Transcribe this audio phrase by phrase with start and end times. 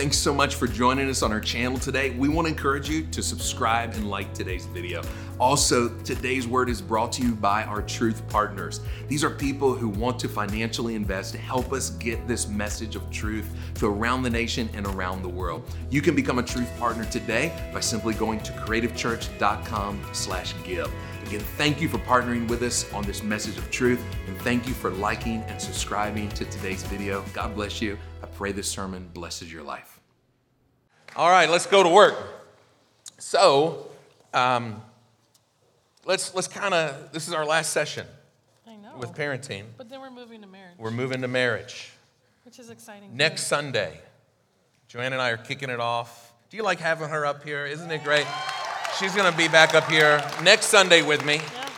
[0.00, 2.12] Thanks so much for joining us on our channel today.
[2.12, 5.02] We want to encourage you to subscribe and like today's video.
[5.38, 8.80] Also, today's word is brought to you by our truth partners.
[9.08, 13.10] These are people who want to financially invest to help us get this message of
[13.10, 15.70] truth to around the nation and around the world.
[15.90, 20.90] You can become a truth partner today by simply going to creativechurch.com/give.
[21.26, 24.72] Again, thank you for partnering with us on this message of truth, and thank you
[24.72, 27.22] for liking and subscribing to today's video.
[27.34, 27.98] God bless you.
[28.40, 30.00] I pray this sermon blesses your life.
[31.14, 32.16] All right, let's go to work.
[33.18, 33.90] So,
[34.32, 34.80] um,
[36.06, 38.06] let's let's kind of this is our last session
[38.66, 38.96] I know.
[38.96, 39.64] with parenting.
[39.76, 41.90] But then we're moving to marriage, We're moving to marriage
[42.44, 43.14] which is exciting.
[43.14, 44.00] next Sunday.
[44.88, 46.32] Joanne and I are kicking it off.
[46.48, 47.66] Do you like having her up here?
[47.66, 48.26] Isn't it great?
[48.98, 51.34] She's gonna be back up here next Sunday with me.
[51.34, 51.68] Yeah.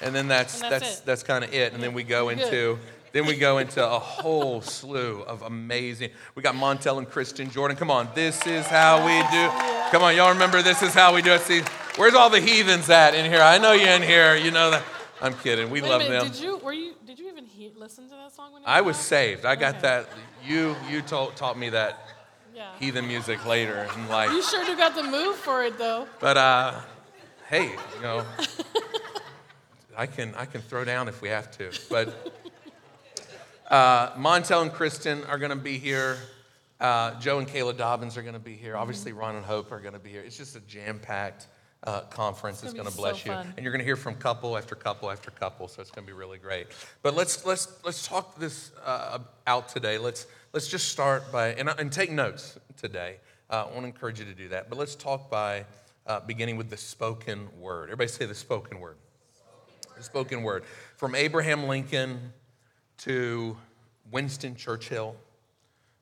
[0.00, 1.72] And then that's And that's that's that's, kind of it.
[1.72, 2.38] And then we go Good.
[2.38, 2.78] into
[3.14, 6.10] then we go into a whole slew of amazing.
[6.34, 7.76] We got Montel and Kristen Jordan.
[7.76, 9.90] Come on, this is how we do.
[9.92, 11.40] Come on, y'all remember this is how we do it.
[11.42, 11.62] See,
[11.94, 13.40] where's all the heathens at in here?
[13.40, 14.34] I know you're in here.
[14.34, 14.82] You know that.
[15.22, 15.70] I'm kidding.
[15.70, 16.26] We Wait love them.
[16.26, 18.96] Did you were you did you even he- listen to that song when I was
[18.96, 19.44] saved.
[19.46, 19.82] I got Okay.
[19.82, 20.08] that.
[20.44, 21.96] You you told, taught me that
[22.52, 22.66] Yeah.
[22.80, 24.32] heathen music later in life.
[24.32, 26.08] You sure do got the move for it though.
[26.18, 26.80] But uh,
[27.48, 28.24] hey, you know,
[29.96, 31.70] I can I can throw down if we have to.
[31.88, 32.12] But
[33.74, 36.16] uh, Montel and Kristen are going to be here.
[36.78, 38.76] Uh, Joe and Kayla Dobbins are going to be here.
[38.76, 40.20] Obviously, Ron and Hope are going to be here.
[40.20, 41.48] It's just a jam-packed
[41.82, 42.62] uh, conference.
[42.62, 43.52] It's, going to bless so you, fun.
[43.56, 45.66] and you're going to hear from couple after couple after couple.
[45.66, 46.68] So it's going to be really great.
[47.02, 49.18] But let's let's let's talk this uh,
[49.48, 49.98] out today.
[49.98, 53.16] Let's let's just start by and, and take notes today.
[53.50, 54.70] Uh, I want to encourage you to do that.
[54.70, 55.64] But let's talk by
[56.06, 57.86] uh, beginning with the spoken word.
[57.86, 58.98] Everybody say the spoken word.
[59.96, 60.62] The spoken word
[60.96, 62.32] from Abraham Lincoln
[62.98, 63.56] to
[64.10, 65.16] Winston Churchill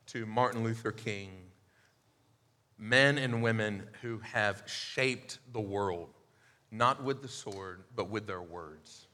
[0.07, 1.31] to Martin Luther King,
[2.79, 6.11] men and women who have shaped the world,
[6.71, 9.07] not with the sword, but with their words,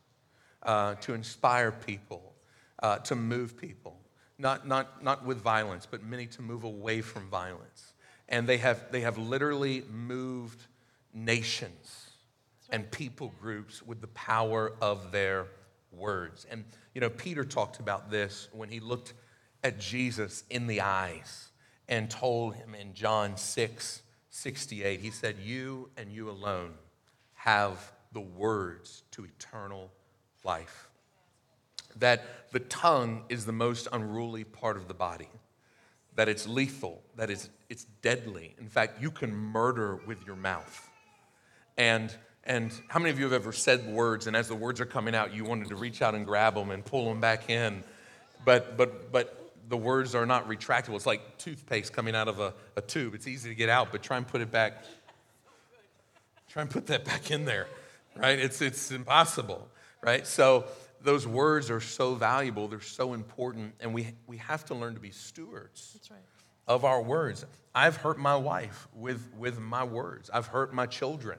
[0.62, 2.34] uh, to inspire people,
[2.82, 3.96] uh, to move people,
[4.38, 7.92] not, not, not with violence, but many to move away from violence.
[8.28, 10.66] And they have, they have literally moved
[11.14, 12.10] nations
[12.70, 15.46] and people groups with the power of their
[15.92, 16.46] words.
[16.50, 16.64] And,
[16.98, 19.14] you know, Peter talked about this when he looked
[19.62, 21.50] at Jesus in the eyes
[21.88, 26.72] and told him in John 6 68, he said, You and you alone
[27.34, 29.92] have the words to eternal
[30.42, 30.88] life.
[31.94, 35.30] That the tongue is the most unruly part of the body,
[36.16, 38.56] that it's lethal, that it's, it's deadly.
[38.58, 40.90] In fact, you can murder with your mouth.
[41.76, 42.12] And
[42.48, 45.14] and how many of you have ever said words and as the words are coming
[45.14, 47.84] out, you wanted to reach out and grab them and pull them back in,
[48.44, 50.96] but but but the words are not retractable.
[50.96, 53.14] It's like toothpaste coming out of a, a tube.
[53.14, 54.82] It's easy to get out, but try and put it back.
[56.48, 57.66] Try and put that back in there,
[58.16, 58.38] right?
[58.38, 59.68] It's it's impossible,
[60.00, 60.26] right?
[60.26, 60.64] So
[61.02, 65.00] those words are so valuable, they're so important, and we we have to learn to
[65.00, 66.18] be stewards right.
[66.66, 67.44] of our words.
[67.74, 70.30] I've hurt my wife with, with my words.
[70.30, 71.38] I've hurt my children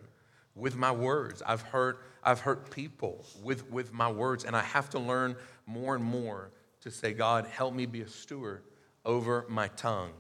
[0.60, 1.42] with my words.
[1.46, 4.44] I've hurt, I've hurt people with, with my words.
[4.44, 8.08] And I have to learn more and more to say, God, help me be a
[8.08, 8.64] steward
[9.06, 10.12] over my tongue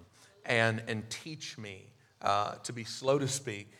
[0.45, 1.85] and, and teach me
[2.21, 3.71] uh, to be slow to speak,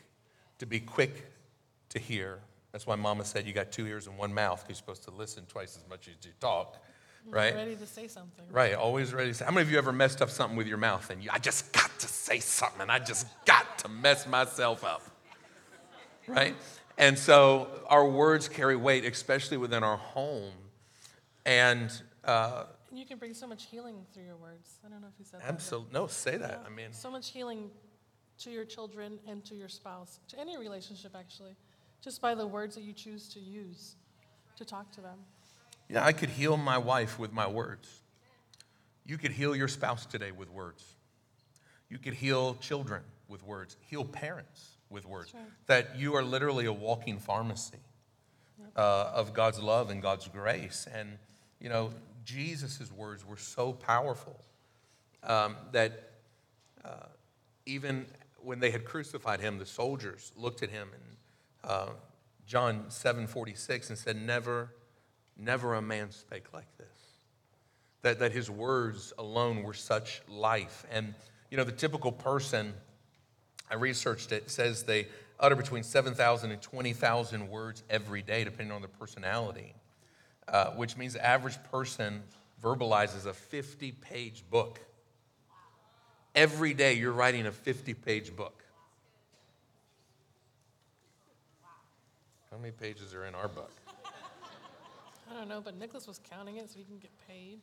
[0.58, 1.30] to be quick
[1.90, 2.40] to hear.
[2.72, 4.64] That's why mama said you got two ears and one mouth.
[4.68, 6.76] You're supposed to listen twice as much as you talk,
[7.28, 7.54] right?
[7.54, 8.44] Ready to say something.
[8.50, 9.44] Right, always ready to say.
[9.44, 11.72] How many of you ever messed up something with your mouth and you, I just
[11.72, 15.02] got to say something and I just got to mess myself up?
[16.30, 16.56] Right?
[16.98, 20.52] And so our words carry weight, especially within our home.
[21.46, 21.90] And
[22.24, 24.78] uh, And you can bring so much healing through your words.
[24.84, 25.48] I don't know if you said that.
[25.48, 26.62] absolutely, no, say that.
[26.66, 27.70] I mean, so much healing
[28.38, 31.56] to your children and to your spouse, to any relationship actually,
[32.02, 33.96] just by the words that you choose to use
[34.56, 35.18] to talk to them.
[35.88, 37.88] yeah, I could heal my wife with my words.
[39.06, 40.84] You could heal your spouse today with words.
[41.88, 45.32] You could heal children with words, heal parents with words.
[45.32, 45.44] Right.
[45.66, 47.78] That you are literally a walking pharmacy
[48.76, 50.86] uh, of God's love and God's grace.
[50.92, 51.18] And,
[51.60, 51.90] you know,
[52.24, 54.38] Jesus' words were so powerful
[55.22, 56.10] um, that
[56.84, 57.06] uh,
[57.66, 58.06] even
[58.42, 61.88] when they had crucified him, the soldiers looked at him in uh,
[62.46, 64.74] John 7 46 and said, Never,
[65.36, 66.88] never a man spake like this
[68.02, 70.84] that, that his words alone were such life.
[70.90, 71.14] And,
[71.50, 72.74] you know, the typical person,
[73.70, 75.06] I researched it, It says they
[75.38, 79.74] utter between 7,000 and 20,000 words every day, depending on their personality,
[80.48, 82.22] uh, which means the average person
[82.62, 84.80] verbalizes a 50 page book
[86.34, 88.62] every day you're writing a 50 page book.
[92.50, 93.72] How many pages are in our book?
[95.30, 97.60] I don't know, but Nicholas was counting it so he can get paid.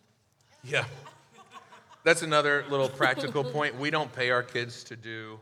[0.63, 0.85] Yeah.
[2.05, 3.77] That's another little practical point.
[3.77, 5.39] We don't pay our kids to do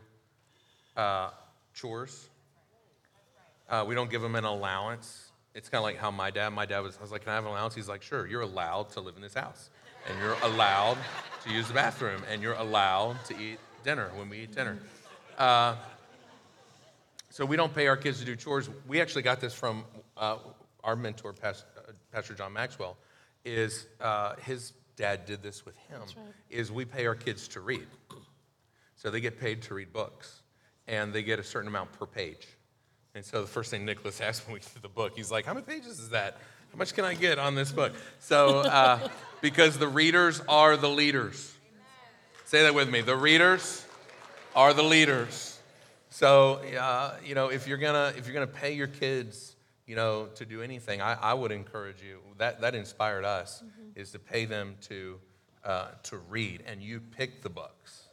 [0.96, 1.30] uh,
[1.74, 2.28] chores.
[3.68, 5.30] Uh, we don't give them an allowance.
[5.54, 7.34] It's kind of like how my dad, my dad was, I was like, can I
[7.34, 7.74] have an allowance?
[7.74, 9.70] He's like, sure, you're allowed to live in this house.
[10.08, 10.98] And you're allowed
[11.44, 12.22] to use the bathroom.
[12.30, 14.78] And you're allowed to eat dinner when we eat dinner.
[15.36, 15.76] Uh,
[17.30, 18.70] so we don't pay our kids to do chores.
[18.86, 19.84] We actually got this from
[20.16, 20.38] uh,
[20.84, 22.96] our mentor, Pastor, uh, Pastor John Maxwell,
[23.44, 26.26] is uh, his dad did this with him, right.
[26.48, 27.86] is we pay our kids to read.
[28.94, 30.42] So they get paid to read books,
[30.88, 32.46] and they get a certain amount per page.
[33.14, 35.54] And so the first thing Nicholas asked when we did the book, he's like, how
[35.54, 36.38] many pages is that?
[36.72, 37.92] How much can I get on this book?
[38.18, 39.08] So, uh,
[39.40, 41.54] because the readers are the leaders.
[42.44, 43.00] Say that with me.
[43.00, 43.84] The readers
[44.54, 45.58] are the leaders.
[46.10, 49.56] So, uh, you know, if you're gonna if you're gonna pay your kids,
[49.86, 52.20] you know, to do anything, I, I would encourage you.
[52.38, 53.62] That that inspired us
[53.94, 55.18] is to pay them to
[55.64, 58.05] uh, to read, and you pick the books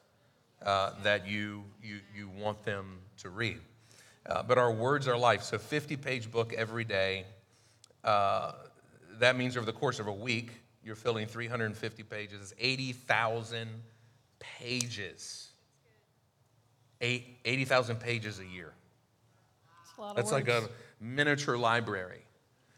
[0.63, 3.59] uh, that you you you want them to read.
[4.25, 5.43] Uh, but our words are life.
[5.43, 7.25] So, 50 page book every day.
[8.03, 8.53] Uh,
[9.19, 10.51] that means over the course of a week,
[10.83, 13.69] you're filling 350 pages, 80,000
[14.39, 15.49] pages.
[17.01, 18.73] Eight- 80,000 pages a year.
[19.83, 20.69] It's a That's like a
[21.01, 22.21] miniature library.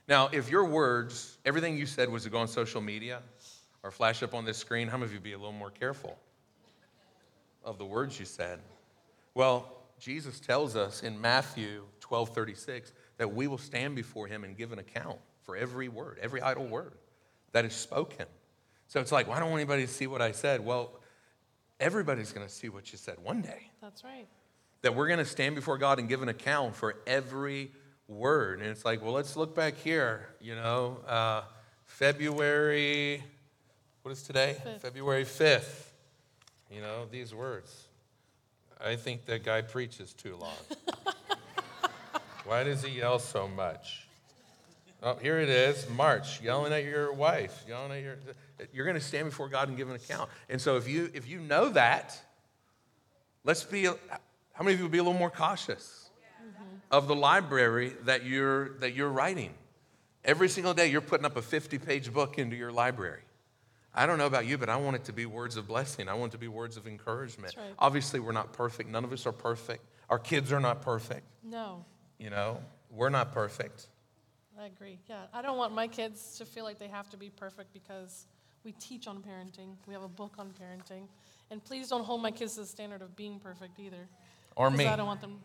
[0.08, 3.22] Now, if your words, everything you said was to go on social media
[3.84, 5.72] or flash up on this screen, how many of you would be a little more
[5.72, 6.18] careful
[7.66, 8.60] of the words you said?
[9.34, 9.70] Well,
[10.00, 14.72] Jesus tells us in Matthew 12 36 that we will stand before him and give
[14.72, 16.94] an account for every word, every idle word
[17.52, 18.26] that is spoken.
[18.88, 20.64] So it's like, well, I don't want anybody to see what I said.
[20.64, 20.92] Well,
[21.80, 24.28] everybody's going to see what you said one day That's right.
[24.82, 27.72] that we're going to stand before God and give an account for every
[28.08, 28.60] word.
[28.60, 30.30] And it's like, well, let's look back here.
[30.40, 31.42] You know, uh,
[31.86, 33.24] February,
[34.04, 34.58] what is today?
[34.64, 34.82] Fifth.
[34.82, 35.85] February 5th.
[36.72, 37.88] You know, these words.
[38.84, 40.56] I think that guy preaches too long.
[42.46, 44.08] Why does he yell so much?
[45.02, 48.18] Oh, here it is, March, yelling at your wife, yelling at your.
[48.74, 50.30] You're going to stand before God and give an account.
[50.50, 52.20] And so if you if you know that,
[53.44, 53.86] let's be.
[53.86, 56.10] How many of you would be a little more cautious
[56.42, 56.64] mm-hmm.
[56.90, 59.54] of the library that you're that you're writing?
[60.24, 63.22] Every single day, you're putting up a 50-page book into your library.
[63.96, 66.10] I don't know about you, but I want it to be words of blessing.
[66.10, 67.56] I want it to be words of encouragement.
[67.56, 67.76] That's right.
[67.80, 68.90] Obviously, we're not perfect.
[68.90, 69.84] None of us are perfect.
[70.10, 71.26] Our kids are not perfect.
[71.44, 71.86] No,
[72.20, 72.60] You know,
[72.92, 73.88] we're not perfect.
[74.60, 75.00] I agree.
[75.08, 78.26] Yeah, I don't want my kids to feel like they have to be perfect because
[78.64, 79.76] we teach on parenting.
[79.88, 81.08] We have a book on parenting.
[81.52, 84.08] And please don't hold my kids to the standard of being perfect either.
[84.56, 84.88] Or me.
[84.88, 85.40] I don't want them.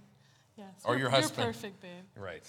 [0.56, 0.68] Yes.
[0.84, 1.38] Or your husband.
[1.38, 2.04] You're perfect, babe.
[2.16, 2.46] Right.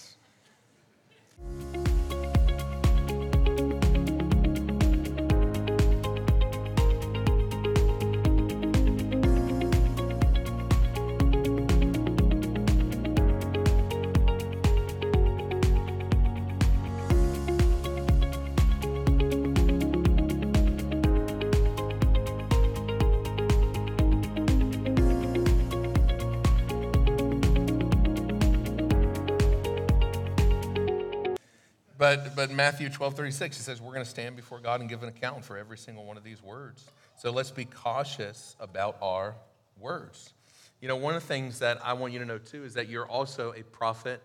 [32.02, 35.04] But, but Matthew 12, 36, he says, we're going to stand before God and give
[35.04, 36.84] an account for every single one of these words.
[37.16, 39.36] So let's be cautious about our
[39.78, 40.34] words.
[40.80, 42.88] You know, one of the things that I want you to know too is that
[42.88, 44.20] you're also a prophet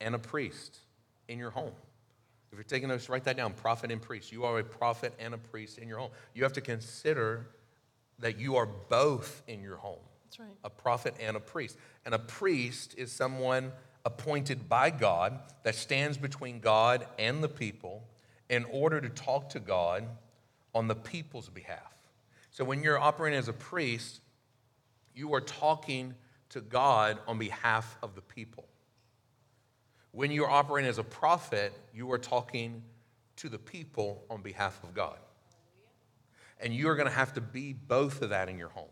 [0.00, 0.78] and a priest
[1.28, 1.74] in your home.
[2.52, 4.32] If you're taking notes, write that down prophet and priest.
[4.32, 6.12] You are a prophet and a priest in your home.
[6.32, 7.48] You have to consider
[8.20, 10.48] that you are both in your home That's right.
[10.64, 11.76] a prophet and a priest.
[12.06, 13.72] And a priest is someone
[14.04, 18.02] appointed by God that stands between God and the people
[18.48, 20.04] in order to talk to God
[20.74, 21.94] on the people's behalf.
[22.50, 24.20] So when you're operating as a priest,
[25.14, 26.14] you are talking
[26.50, 28.64] to God on behalf of the people.
[30.12, 32.82] When you're operating as a prophet, you are talking
[33.36, 35.16] to the people on behalf of God.
[36.60, 38.90] And you're going to have to be both of that in your home.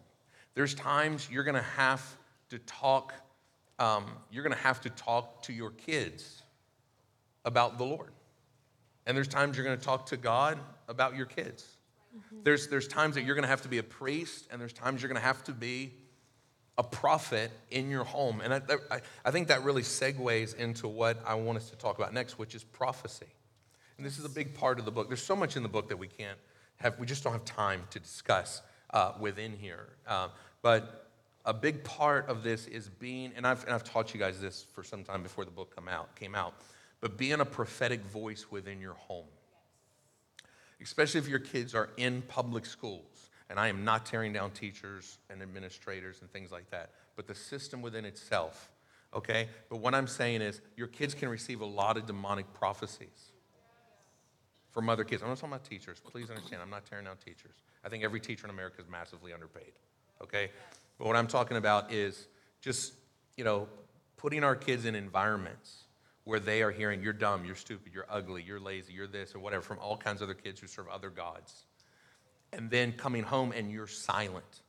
[0.54, 2.16] There's times you're going to have
[2.50, 3.12] to talk,
[3.78, 6.42] um, you're going to have to talk to your kids
[7.44, 8.10] about the Lord.
[9.06, 10.58] And there's times you're going to talk to God
[10.88, 11.66] about your kids.
[12.44, 15.00] There's, there's times that you're going to have to be a priest, and there's times
[15.00, 15.92] you're going to have to be
[16.76, 18.40] a prophet in your home.
[18.40, 21.98] And I, I, I think that really segues into what I want us to talk
[21.98, 23.26] about next, which is prophecy.
[23.96, 25.08] And this is a big part of the book.
[25.08, 26.38] There's so much in the book that we can't
[26.76, 29.88] have, we just don't have time to discuss uh, within here.
[30.06, 30.30] Um,
[30.62, 31.07] But
[31.48, 34.66] a big part of this is being, and I've, and I've taught you guys this
[34.74, 36.52] for some time before the book come out, came out,
[37.00, 39.24] but being a prophetic voice within your home.
[40.82, 43.30] Especially if your kids are in public schools.
[43.48, 47.34] And I am not tearing down teachers and administrators and things like that, but the
[47.34, 48.70] system within itself,
[49.14, 49.48] okay?
[49.70, 53.32] But what I'm saying is your kids can receive a lot of demonic prophecies
[54.70, 55.22] from other kids.
[55.22, 55.98] I'm not talking about teachers.
[55.98, 57.54] Please understand, I'm not tearing down teachers.
[57.82, 59.72] I think every teacher in America is massively underpaid,
[60.22, 60.50] okay?
[60.98, 62.26] But what I'm talking about is
[62.60, 62.92] just,
[63.36, 63.68] you know,
[64.16, 65.84] putting our kids in environments
[66.24, 69.38] where they are hearing, you're dumb, you're stupid, you're ugly, you're lazy, you're this, or
[69.38, 71.64] whatever, from all kinds of other kids who serve other gods.
[72.52, 74.62] And then coming home and you're silent.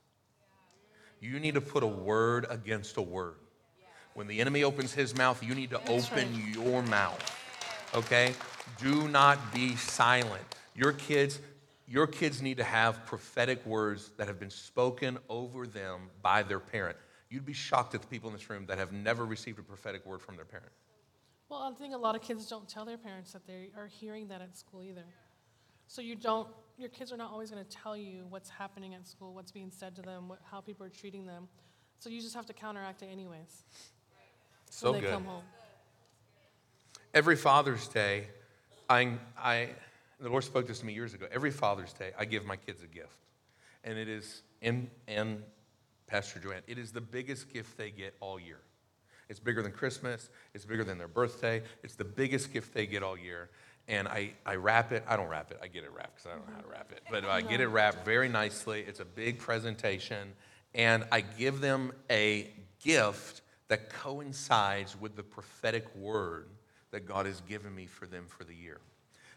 [1.20, 3.34] You need to put a word against a word.
[4.14, 6.54] When the enemy opens his mouth, you need to That's open right.
[6.54, 7.36] your mouth.
[7.94, 8.32] Okay?
[8.78, 10.42] Do not be silent.
[10.74, 11.40] Your kids,
[11.90, 16.60] your kids need to have prophetic words that have been spoken over them by their
[16.60, 16.96] parent.
[17.30, 20.06] You'd be shocked at the people in this room that have never received a prophetic
[20.06, 20.70] word from their parent.
[21.48, 24.28] Well, I think a lot of kids don't tell their parents that they are hearing
[24.28, 25.04] that at school either.
[25.88, 26.46] So you don't,
[26.78, 29.72] your kids are not always going to tell you what's happening at school, what's being
[29.72, 31.48] said to them, what, how people are treating them.
[31.98, 33.64] So you just have to counteract it anyways
[34.70, 35.12] So when they good.
[35.12, 35.42] come home.
[37.12, 38.28] Every Father's Day,
[38.88, 39.70] I, I,
[40.20, 41.26] the Lord spoke this to me years ago.
[41.32, 43.16] Every Father's Day, I give my kids a gift.
[43.84, 45.42] And it is, and, and
[46.06, 48.60] Pastor Joanne, it is the biggest gift they get all year.
[49.28, 53.02] It's bigger than Christmas, it's bigger than their birthday, it's the biggest gift they get
[53.02, 53.48] all year.
[53.88, 56.36] And I, I wrap it, I don't wrap it, I get it wrapped because I
[56.36, 57.02] don't know how to wrap it.
[57.10, 58.84] But I get it wrapped very nicely.
[58.86, 60.32] It's a big presentation.
[60.74, 62.50] And I give them a
[62.82, 66.48] gift that coincides with the prophetic word
[66.90, 68.80] that God has given me for them for the year.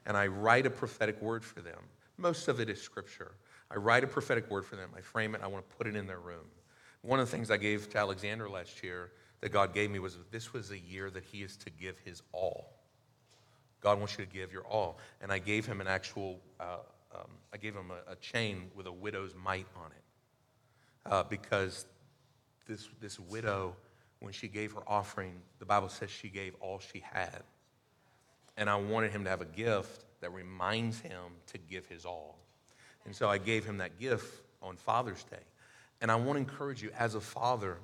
[0.06, 1.80] And I write a prophetic word for them.
[2.18, 3.32] Most of it is scripture.
[3.72, 4.92] I write a prophetic word for them.
[4.96, 5.42] I frame it.
[5.44, 6.46] I want to put it in their room.
[7.02, 10.18] One of the things I gave to Alexander last year that God gave me was
[10.32, 12.74] this was a year that he is to give his all.
[13.82, 15.00] God wants you to give your all.
[15.22, 16.78] And I gave him an actual, uh,
[17.14, 21.12] um, I gave him a, a chain with a widow's mite on it.
[21.12, 21.86] Uh, because
[22.66, 23.76] this, this widow,
[24.20, 27.44] when she gave her offering, the Bible says she gave all she had.
[28.58, 32.38] And I wanted him to have a gift that reminds him to give his all.
[33.06, 35.44] And so I gave him that gift on Father's Day.
[36.02, 37.78] And I want to encourage you, as a father,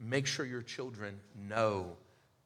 [0.00, 1.96] make sure your children know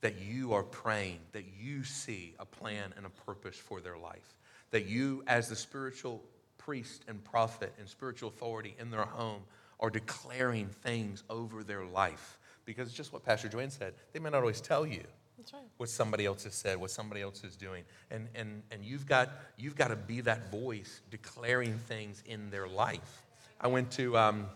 [0.01, 4.35] that you are praying, that you see a plan and a purpose for their life,
[4.71, 6.23] that you, as the spiritual
[6.59, 9.43] priest and prophet and spiritual authority in their home,
[9.81, 12.39] are declaring things over their life.
[12.65, 15.05] Because just what Pastor Joanne said, they may not always tell you
[15.53, 15.63] right.
[15.77, 17.85] what somebody else has said, what somebody else is doing.
[18.11, 22.69] And, and, and you've, got, you've got to be that voice declaring things in their
[22.69, 23.23] life.
[23.61, 24.47] I went to, um,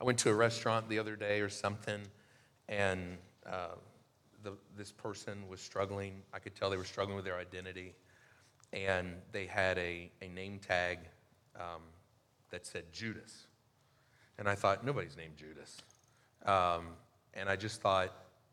[0.00, 2.00] I went to a restaurant the other day or something,
[2.68, 3.76] and uh,
[4.42, 6.22] the, this person was struggling.
[6.32, 7.94] I could tell they were struggling with their identity.
[8.72, 10.98] And they had a, a name tag
[11.56, 11.82] um,
[12.50, 13.46] that said Judas.
[14.38, 15.78] And I thought, nobody's named Judas.
[16.44, 16.88] Um,
[17.34, 18.12] and I just thought,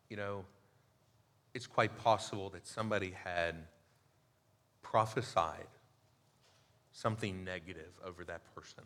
[0.10, 0.46] you know,
[1.56, 3.56] it's quite possible that somebody had
[4.84, 5.68] prophesied
[6.92, 8.84] something negative over that person.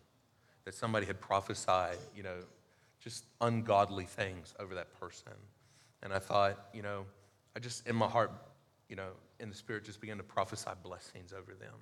[0.65, 2.37] That somebody had prophesied, you know,
[2.99, 5.33] just ungodly things over that person.
[6.03, 7.05] And I thought, you know,
[7.55, 8.31] I just, in my heart,
[8.87, 9.09] you know,
[9.39, 11.73] in the spirit, just began to prophesy blessings over them.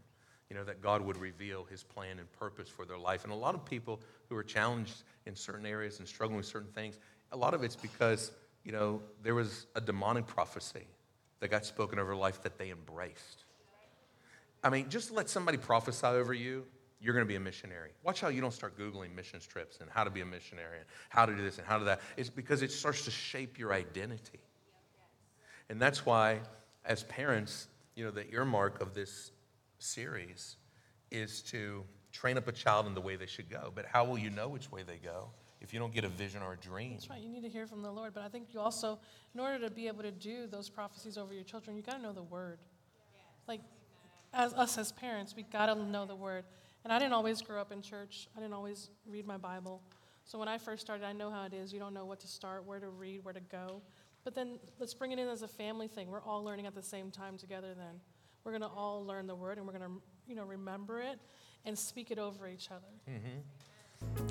[0.49, 3.25] You know, that God would reveal his plan and purpose for their life.
[3.25, 6.71] And a lot of people who are challenged in certain areas and struggling with certain
[6.71, 6.97] things,
[7.33, 8.31] a lot of it's because,
[8.67, 10.85] you know, there was a demonic prophecy
[11.39, 13.45] that got spoken over life that they embraced.
[14.61, 16.65] I mean, just let somebody prophesy over you,
[16.99, 17.91] you're going to be a missionary.
[18.03, 20.85] Watch how you don't start Googling missions trips and how to be a missionary and
[21.07, 22.01] how to do this and how to that.
[22.17, 24.41] It's because it starts to shape your identity.
[25.69, 26.41] And that's why,
[26.83, 29.31] as parents, you know, the earmark of this
[29.79, 30.57] series
[31.09, 33.71] is to train up a child in the way they should go.
[33.73, 35.29] But how will you know which way they go
[35.61, 36.93] if you don't get a vision or a dream?
[36.93, 37.21] That's right.
[37.21, 38.13] You need to hear from the Lord.
[38.13, 38.99] But I think you also,
[39.33, 42.01] in order to be able to do those prophecies over your children, you got to
[42.01, 42.59] know the word.
[43.47, 43.61] Like,
[44.33, 46.43] as us as parents, we got to know the word.
[46.83, 48.27] And I didn't always grow up in church.
[48.35, 49.81] I didn't always read my Bible.
[50.25, 51.73] So when I first started, I know how it is.
[51.73, 53.81] You don't know what to start, where to read, where to go.
[54.23, 56.09] But then let's bring it in as a family thing.
[56.09, 57.73] We're all learning at the same time together.
[57.75, 58.01] Then
[58.43, 61.17] we're gonna all learn the word, and we're gonna, you know, remember it
[61.65, 62.87] and speak it over each other.
[63.09, 63.39] Mm-hmm.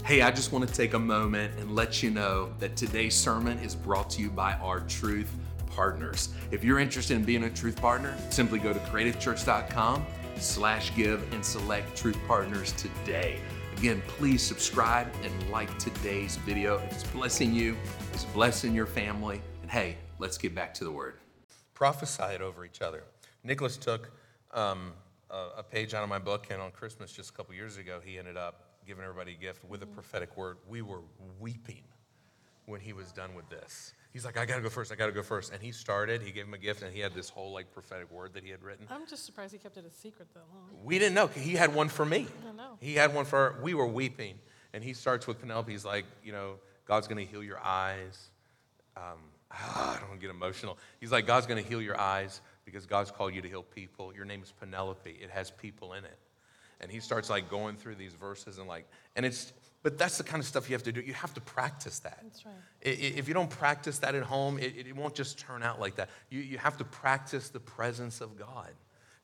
[0.06, 3.58] Hey, I just want to take a moment and let you know that today's sermon
[3.58, 5.34] is brought to you by our Truth
[5.66, 6.28] Partners.
[6.52, 10.06] If you're interested in being a Truth Partner, simply go to creativechurch.com
[10.36, 13.40] slash give and select Truth Partners today.
[13.78, 16.78] Again, please subscribe and like today's video.
[16.88, 17.76] It's blessing you,
[18.12, 19.42] it's blessing your family.
[19.62, 21.14] And hey, let's get back to the word.
[21.74, 23.02] Prophesy it over each other.
[23.42, 24.12] Nicholas took
[24.52, 24.92] um,
[25.30, 27.98] a, a page out of my book, and on Christmas just a couple years ago,
[28.04, 30.58] he ended up giving everybody a gift with a prophetic word.
[30.68, 31.00] We were
[31.40, 31.82] weeping
[32.66, 33.94] when he was done with this.
[34.12, 35.52] He's like, I gotta go first, I gotta go first.
[35.52, 38.10] And he started, he gave him a gift, and he had this whole like prophetic
[38.10, 38.86] word that he had written.
[38.90, 40.84] I'm just surprised he kept it a secret that long.
[40.84, 41.26] We didn't know.
[41.26, 42.26] He had one for me.
[42.48, 42.78] I know.
[42.80, 44.38] He had one for, we were weeping.
[44.72, 45.70] And he starts with Penelope.
[45.70, 46.54] He's like, you know,
[46.86, 48.30] God's gonna heal your eyes.
[48.96, 49.18] Um,
[49.50, 50.78] I don't wanna get emotional.
[51.00, 54.14] He's like, God's gonna heal your eyes because God's called you to heal people.
[54.14, 56.18] Your name is Penelope, it has people in it.
[56.80, 59.52] And he starts like going through these verses and like, and it's,
[59.82, 61.00] but that's the kind of stuff you have to do.
[61.00, 62.18] You have to practice that.
[62.22, 62.54] That's right.
[62.82, 66.10] If you don't practice that at home, it, it won't just turn out like that.
[66.28, 68.70] You, you have to practice the presence of God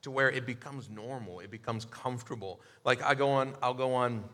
[0.02, 2.60] to where it becomes normal, it becomes comfortable.
[2.84, 4.24] Like I go on, I'll go on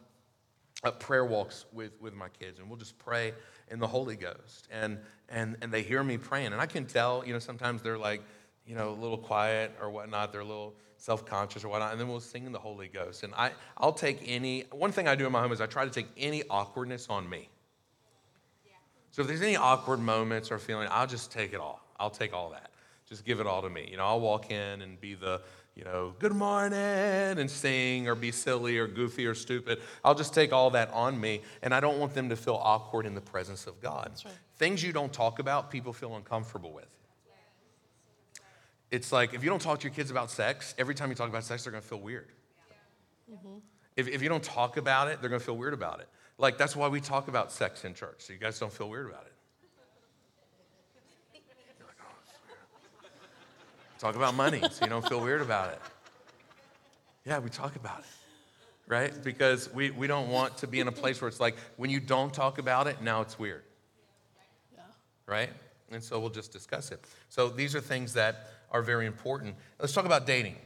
[0.83, 3.33] uh, prayer walks with, with my kids, and we'll just pray
[3.71, 4.69] in the Holy Ghost.
[4.71, 4.99] And,
[5.29, 6.53] and, and they hear me praying.
[6.53, 8.23] And I can tell, you know, sometimes they're like,
[8.67, 10.33] you know, a little quiet or whatnot.
[10.33, 11.93] They're a little self conscious or whatnot.
[11.93, 13.23] And then we'll sing in the Holy Ghost.
[13.23, 15.85] And I, I'll take any, one thing I do in my home is I try
[15.85, 17.49] to take any awkwardness on me.
[19.11, 21.81] So if there's any awkward moments or feeling, I'll just take it all.
[21.99, 22.71] I'll take all that.
[23.09, 23.89] Just give it all to me.
[23.91, 25.41] You know, I'll walk in and be the,
[25.75, 29.81] you know, good morning and sing or be silly or goofy or stupid.
[30.05, 31.41] I'll just take all that on me.
[31.63, 34.13] And I don't want them to feel awkward in the presence of God.
[34.25, 34.35] right.
[34.57, 36.98] Things you don't talk about, people feel uncomfortable with.
[38.91, 41.29] It's like if you don't talk to your kids about sex, every time you talk
[41.29, 42.29] about sex, they're going to feel weird.
[43.31, 43.59] Mm-hmm.
[43.97, 46.09] If, if you don't talk about it, they're going to feel weird about it.
[46.39, 49.07] Like, that's why we talk about sex in church, so you guys don't feel weird
[49.07, 49.33] about it.
[51.81, 53.09] Like, "Oh.
[53.99, 55.81] Talk about money, so you don't feel weird about it.
[57.25, 58.07] Yeah, we talk about it,
[58.87, 59.13] right?
[59.23, 61.99] Because we, we don't want to be in a place where it's like, when you
[62.01, 63.65] don't talk about it, now it's weird
[64.75, 64.83] Yeah.
[65.27, 65.51] right?
[65.91, 67.05] And so we'll just discuss it.
[67.29, 69.55] So these are things that are very important.
[69.79, 70.57] Let's talk about dating.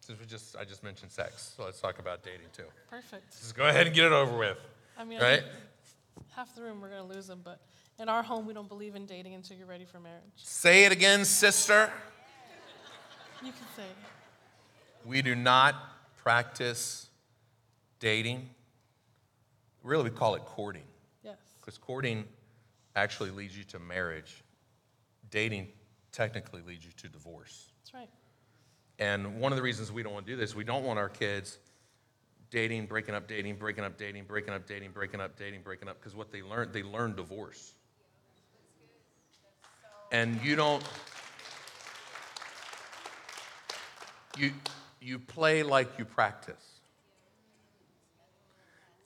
[0.00, 2.64] Since we just I just mentioned sex, so let's talk about dating too.
[2.90, 3.30] Perfect.
[3.40, 4.58] Just go ahead and get it over with.
[4.98, 5.42] I mean, Right?
[6.34, 7.60] half the room we're gonna lose them, but
[7.98, 10.22] in our home we don't believe in dating until you're ready for marriage.
[10.36, 11.90] Say it again, sister.
[13.42, 13.96] You can say, it.
[15.04, 15.74] We do not
[16.16, 17.08] practice
[17.98, 18.48] dating.
[19.82, 20.84] Really, we call it courting.
[21.24, 21.36] yes.
[21.60, 22.24] Because courting
[22.94, 24.44] actually leads you to marriage.
[25.30, 25.68] Dating
[26.12, 27.72] technically leads you to divorce.
[27.80, 28.10] That's right.
[28.98, 31.08] And one of the reasons we don't want to do this, we don't want our
[31.08, 31.58] kids
[32.50, 35.98] dating, breaking up, dating, breaking up, dating, breaking up, dating, breaking up, dating, breaking up,
[35.98, 37.72] because what they learn, they learn divorce.
[40.12, 40.84] And you don't,
[44.36, 44.52] you,
[45.00, 46.80] you play like you practice.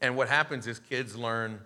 [0.00, 1.60] And what happens is kids learn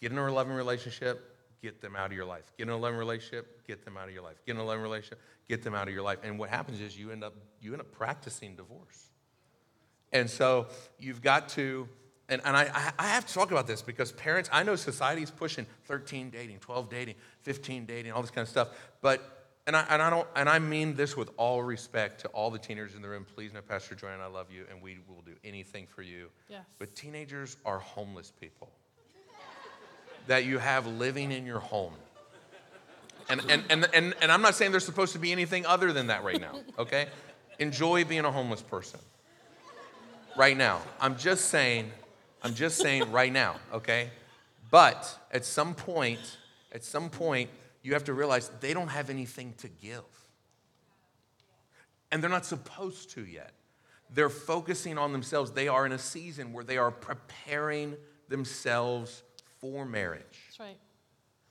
[0.00, 1.33] get in a loving relationship,
[1.64, 2.44] get them out of your life.
[2.58, 4.36] Get in a loving relationship, get them out of your life.
[4.44, 6.18] Get in a loving relationship, get them out of your life.
[6.22, 9.10] And what happens is you end up you end up practicing divorce.
[10.12, 10.66] And so
[10.98, 11.88] you've got to,
[12.28, 15.66] and, and I, I have to talk about this because parents, I know society's pushing
[15.86, 18.68] 13 dating, 12 dating, 15 dating, all this kind of stuff.
[19.00, 22.50] But, and I, and I don't, and I mean this with all respect to all
[22.50, 23.26] the teenagers in the room.
[23.34, 26.28] Please know, Pastor Joanne, I love you, and we will do anything for you.
[26.48, 26.64] Yes.
[26.78, 28.70] But teenagers are homeless people
[30.26, 31.92] that you have living in your home.
[33.28, 36.08] And, and, and, and, and I'm not saying they're supposed to be anything other than
[36.08, 37.06] that right now, okay?
[37.58, 39.00] Enjoy being a homeless person
[40.36, 40.82] right now.
[41.00, 41.90] I'm just saying,
[42.42, 44.10] I'm just saying right now, okay?
[44.70, 46.38] But at some point,
[46.72, 47.48] at some point,
[47.82, 50.02] you have to realize they don't have anything to give.
[52.10, 53.52] And they're not supposed to yet.
[54.10, 55.50] They're focusing on themselves.
[55.50, 57.96] They are in a season where they are preparing
[58.28, 59.22] themselves
[59.64, 60.42] for marriage.
[60.48, 60.76] That's right.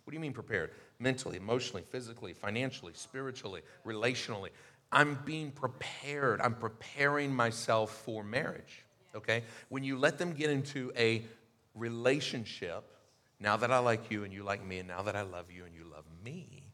[0.03, 0.69] What do you mean prepared?
[0.99, 4.49] Mentally, emotionally, physically, financially, spiritually, relationally.
[4.91, 6.39] I'm being prepared.
[6.39, 8.85] I'm preparing myself for marriage.
[9.15, 9.41] Okay?
[9.69, 11.25] When you let them get into a
[11.73, 12.83] relationship,
[13.39, 15.65] now that I like you and you like me, and now that I love you
[15.65, 16.67] and you love me,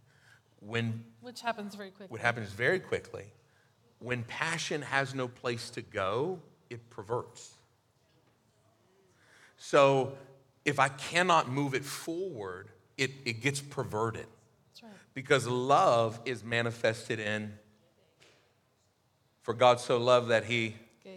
[0.60, 2.12] when Which happens very quickly.
[2.12, 3.32] what happens very quickly,
[4.00, 7.54] when passion has no place to go, it perverts.
[9.56, 10.18] So
[10.66, 14.28] if I cannot move it forward, it, it gets perverted
[14.72, 14.92] That's right.
[15.14, 17.54] because love is manifested in
[19.42, 21.14] for God so loved that he Gave.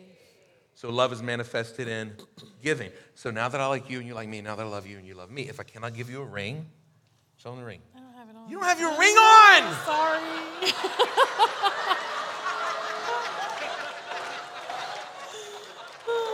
[0.75, 2.15] so love is manifested in
[2.63, 2.91] giving.
[3.15, 4.97] So now that I like you and you like me, now that I love you
[4.97, 6.67] and you love me, if I cannot give you a ring,
[7.37, 7.81] show me the ring.
[7.95, 8.49] I don't have it on.
[8.49, 9.75] You don't have your ring on.
[9.85, 10.73] Sorry.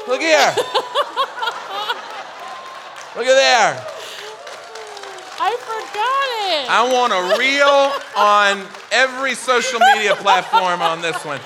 [0.07, 0.55] Look here.
[3.18, 3.87] Look at there.
[5.40, 6.70] I forgot it.
[6.70, 11.40] I want a reel on every social media platform on this one.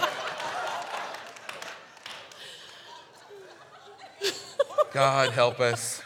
[4.93, 6.03] God help us.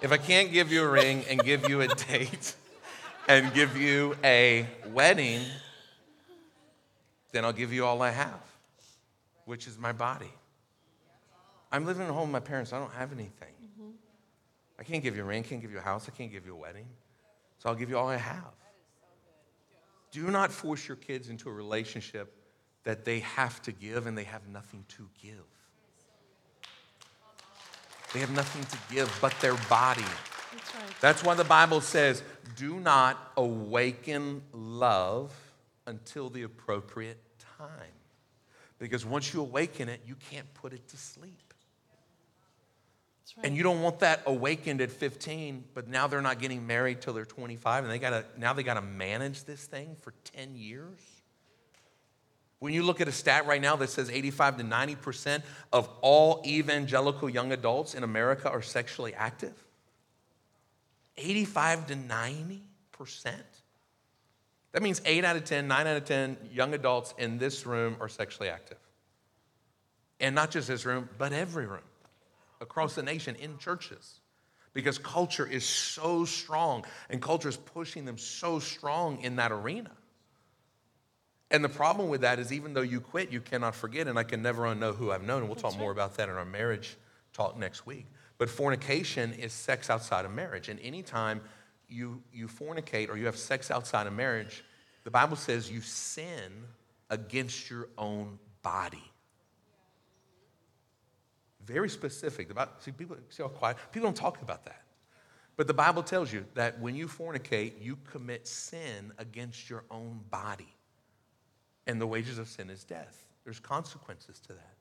[0.00, 2.54] If I can't give you a ring and give you a date
[3.28, 5.42] and give you a wedding,
[7.32, 8.40] then I'll give you all I have,
[9.44, 10.32] which is my body.
[11.70, 12.72] I'm living at home with my parents.
[12.72, 13.53] I don't have anything.
[14.84, 16.44] I can't give you a ring, I can't give you a house, I can't give
[16.44, 16.84] you a wedding.
[17.58, 18.52] So I'll give you all I have.
[20.10, 22.34] Do not force your kids into a relationship
[22.84, 25.32] that they have to give and they have nothing to give.
[28.12, 30.04] They have nothing to give but their body.
[30.52, 31.00] That's right.
[31.00, 32.22] That's why the Bible says,
[32.54, 35.34] do not awaken love
[35.86, 37.18] until the appropriate
[37.58, 37.68] time.
[38.78, 41.43] Because once you awaken it, you can't put it to sleep.
[43.36, 43.46] Right.
[43.46, 47.14] And you don't want that awakened at 15, but now they're not getting married till
[47.14, 50.54] they're 25 and they got to now they got to manage this thing for 10
[50.54, 51.00] years.
[52.58, 56.42] When you look at a stat right now that says 85 to 90% of all
[56.46, 59.52] evangelical young adults in America are sexually active.
[61.16, 62.60] 85 to 90%.
[64.72, 67.96] That means 8 out of 10, 9 out of 10 young adults in this room
[68.00, 68.78] are sexually active.
[70.20, 71.82] And not just this room, but every room
[72.60, 74.20] across the nation in churches
[74.74, 79.90] because culture is so strong and culture is pushing them so strong in that arena.
[81.50, 84.24] And the problem with that is even though you quit, you cannot forget, and I
[84.24, 85.40] can never unknow who I've known.
[85.42, 86.96] And we'll talk more about that in our marriage
[87.32, 88.06] talk next week.
[88.38, 90.68] But fornication is sex outside of marriage.
[90.68, 91.40] And anytime
[91.88, 94.64] you, you fornicate or you have sex outside of marriage,
[95.04, 96.64] the Bible says you sin
[97.10, 99.12] against your own body.
[101.66, 102.50] Very specific.
[102.50, 103.76] About, see, people see how quiet.
[103.92, 104.82] People don't talk about that.
[105.56, 110.20] But the Bible tells you that when you fornicate, you commit sin against your own
[110.30, 110.74] body.
[111.86, 113.24] And the wages of sin is death.
[113.44, 114.74] There's consequences to that.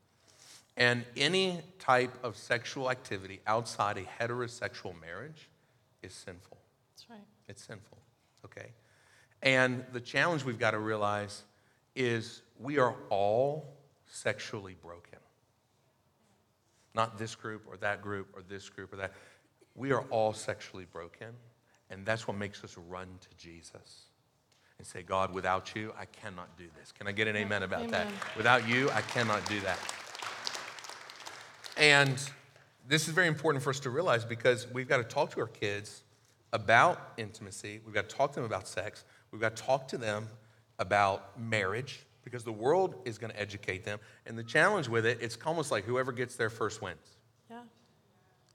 [0.76, 5.50] And any type of sexual activity outside a heterosexual marriage
[6.02, 6.58] is sinful.
[6.96, 7.28] That's right.
[7.48, 8.00] It's sinful,
[8.46, 8.72] okay?
[9.44, 11.44] And the challenge we've got to realize
[11.96, 15.13] is we are all sexually broken.
[16.96, 19.14] Not this group or that group or this group or that.
[19.76, 21.30] We are all sexually broken,
[21.90, 24.04] and that's what makes us run to Jesus
[24.78, 26.92] and say, God, without you, I cannot do this.
[26.92, 28.08] Can I get an amen about that?
[28.36, 29.80] Without you, I cannot do that.
[31.78, 32.22] And
[32.88, 35.48] this is very important for us to realize because we've got to talk to our
[35.48, 36.04] kids
[36.52, 37.82] about intimacy.
[37.86, 39.06] We've got to talk to them about sex.
[39.32, 40.28] We've got to talk to them
[40.80, 44.00] about marriage because the world is going to educate them.
[44.26, 47.18] And the challenge with it, it's almost like whoever gets there first wins.
[47.50, 47.62] Yeah.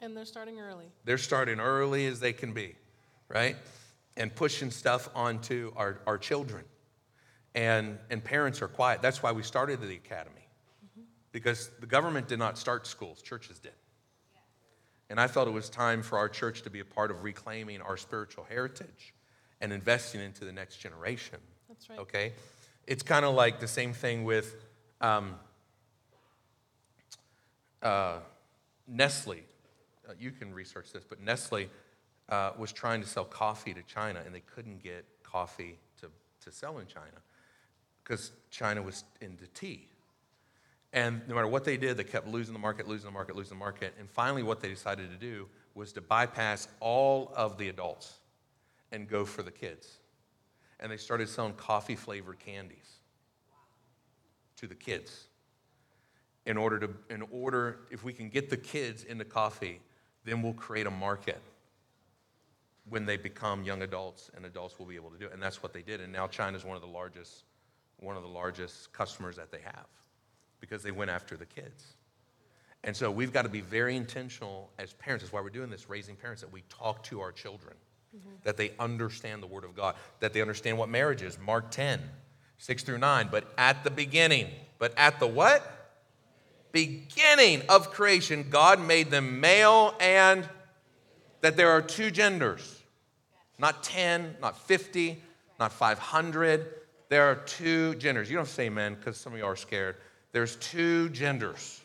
[0.01, 0.87] And they're starting early.
[1.05, 2.75] They're starting early as they can be,
[3.29, 3.57] right?
[4.17, 6.65] And pushing stuff onto our, our children.
[7.55, 9.03] And, and parents are quiet.
[9.03, 10.49] That's why we started the academy.
[10.85, 11.03] Mm-hmm.
[11.33, 13.73] Because the government did not start schools, churches did.
[15.11, 17.81] And I felt it was time for our church to be a part of reclaiming
[17.81, 19.15] our spiritual heritage
[19.61, 21.39] and investing into the next generation.
[21.69, 21.99] That's right.
[21.99, 22.33] Okay?
[22.89, 24.57] It's kind of like the same thing with
[25.03, 25.35] um,
[27.83, 28.21] uh,
[28.87, 29.43] Nestle.
[30.09, 31.69] Uh, you can research this, but Nestle
[32.31, 36.07] uh, was trying to sell coffee to China, and they couldn't get coffee to,
[36.43, 37.19] to sell in China
[38.03, 39.87] because China was into tea.
[40.95, 43.59] And no matter what they did, they kept losing the market, losing the market, losing
[43.59, 43.93] the market.
[44.01, 48.15] And finally, what they decided to do was to bypass all of the adults
[48.93, 49.99] and go for the kids.
[50.81, 52.99] And they started selling coffee flavored candies
[54.57, 55.29] to the kids.
[56.47, 59.81] In order to, in order, if we can get the kids into coffee,
[60.25, 61.41] then we'll create a market
[62.89, 65.33] when they become young adults and adults will be able to do it.
[65.33, 66.01] And that's what they did.
[66.01, 67.45] And now China's one of the largest,
[67.99, 69.87] one of the largest customers that they have
[70.61, 71.95] because they went after the kids.
[72.85, 75.25] And so we've got to be very intentional as parents.
[75.25, 77.77] That's why we're doing this, raising parents, that we talk to our children,
[78.17, 78.37] Mm-hmm.
[78.45, 81.39] that they understand the Word of God, that they understand what marriage is.
[81.39, 82.01] Mark 10,
[82.57, 83.29] 6 through 9.
[83.31, 84.47] But at the beginning,
[84.79, 85.93] but at the what?
[86.73, 90.49] Beginning of creation, God made them male and
[91.43, 92.83] that there are two genders,
[93.59, 95.23] not 10, not 50,
[95.61, 96.67] not 500.
[97.11, 98.31] There are two genders.
[98.31, 99.97] You don't say men because some of you are scared.
[100.33, 101.78] There's two genders.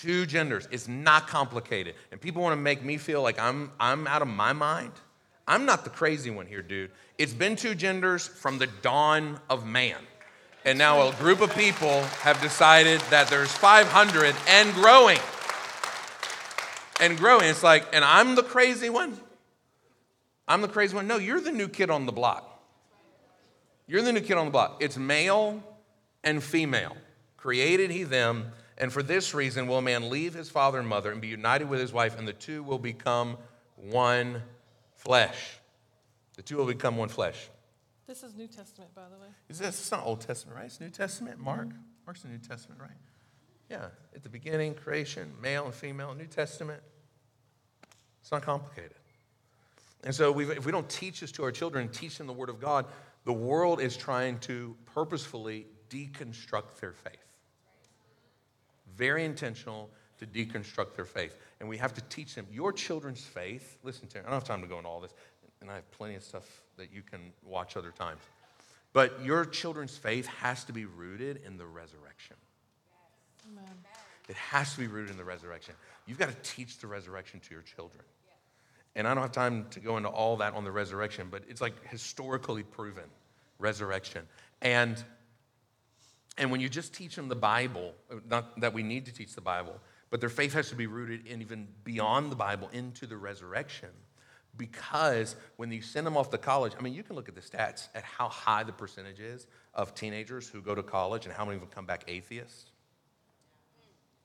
[0.00, 0.68] Two genders.
[0.70, 1.94] It's not complicated.
[2.12, 4.92] And people want to make me feel like I'm, I'm out of my mind.
[5.46, 6.90] I'm not the crazy one here, dude.
[7.16, 9.96] It's been two genders from the dawn of man.
[10.64, 15.18] And now a group of people have decided that there's 500 and growing.
[17.00, 17.46] and growing.
[17.46, 19.18] It's like, and I'm the crazy one.
[20.46, 21.06] I'm the crazy one.
[21.06, 22.62] No, you're the new kid on the block.
[23.86, 24.76] You're the new kid on the block.
[24.80, 25.62] It's male
[26.22, 26.96] and female.
[27.36, 31.12] Created he them, and for this reason will a man leave his father and mother
[31.12, 33.36] and be united with his wife, and the two will become
[33.76, 34.42] one
[34.94, 35.58] flesh.
[36.36, 37.50] The two will become one flesh.
[38.06, 39.28] This is New Testament, by the way.
[39.48, 40.66] Is this it's not Old Testament, right?
[40.66, 41.38] It's New Testament.
[41.38, 41.68] Mark.
[42.06, 42.90] Mark's the New Testament, right?
[43.68, 43.86] Yeah.
[44.14, 46.80] At the beginning, creation, male and female, New Testament.
[48.22, 48.94] It's not complicated.
[50.04, 52.48] And so we've, if we don't teach this to our children, teach them the Word
[52.48, 52.86] of God,
[53.24, 57.27] the world is trying to purposefully deconstruct their faith.
[58.98, 61.34] Very intentional to deconstruct their faith.
[61.60, 63.78] And we have to teach them your children's faith.
[63.82, 65.14] Listen to me, I don't have time to go into all this,
[65.60, 66.44] and I have plenty of stuff
[66.76, 68.20] that you can watch other times.
[68.92, 72.36] But your children's faith has to be rooted in the resurrection.
[74.28, 75.74] It has to be rooted in the resurrection.
[76.06, 78.02] You've got to teach the resurrection to your children.
[78.94, 81.60] And I don't have time to go into all that on the resurrection, but it's
[81.60, 83.04] like historically proven
[83.58, 84.26] resurrection.
[84.60, 85.02] And
[86.38, 87.92] and when you just teach them the Bible,
[88.28, 89.74] not that we need to teach the Bible,
[90.10, 93.90] but their faith has to be rooted in even beyond the Bible into the resurrection.
[94.56, 97.40] Because when you send them off to college, I mean, you can look at the
[97.40, 101.44] stats at how high the percentage is of teenagers who go to college and how
[101.44, 102.70] many of them come back atheists.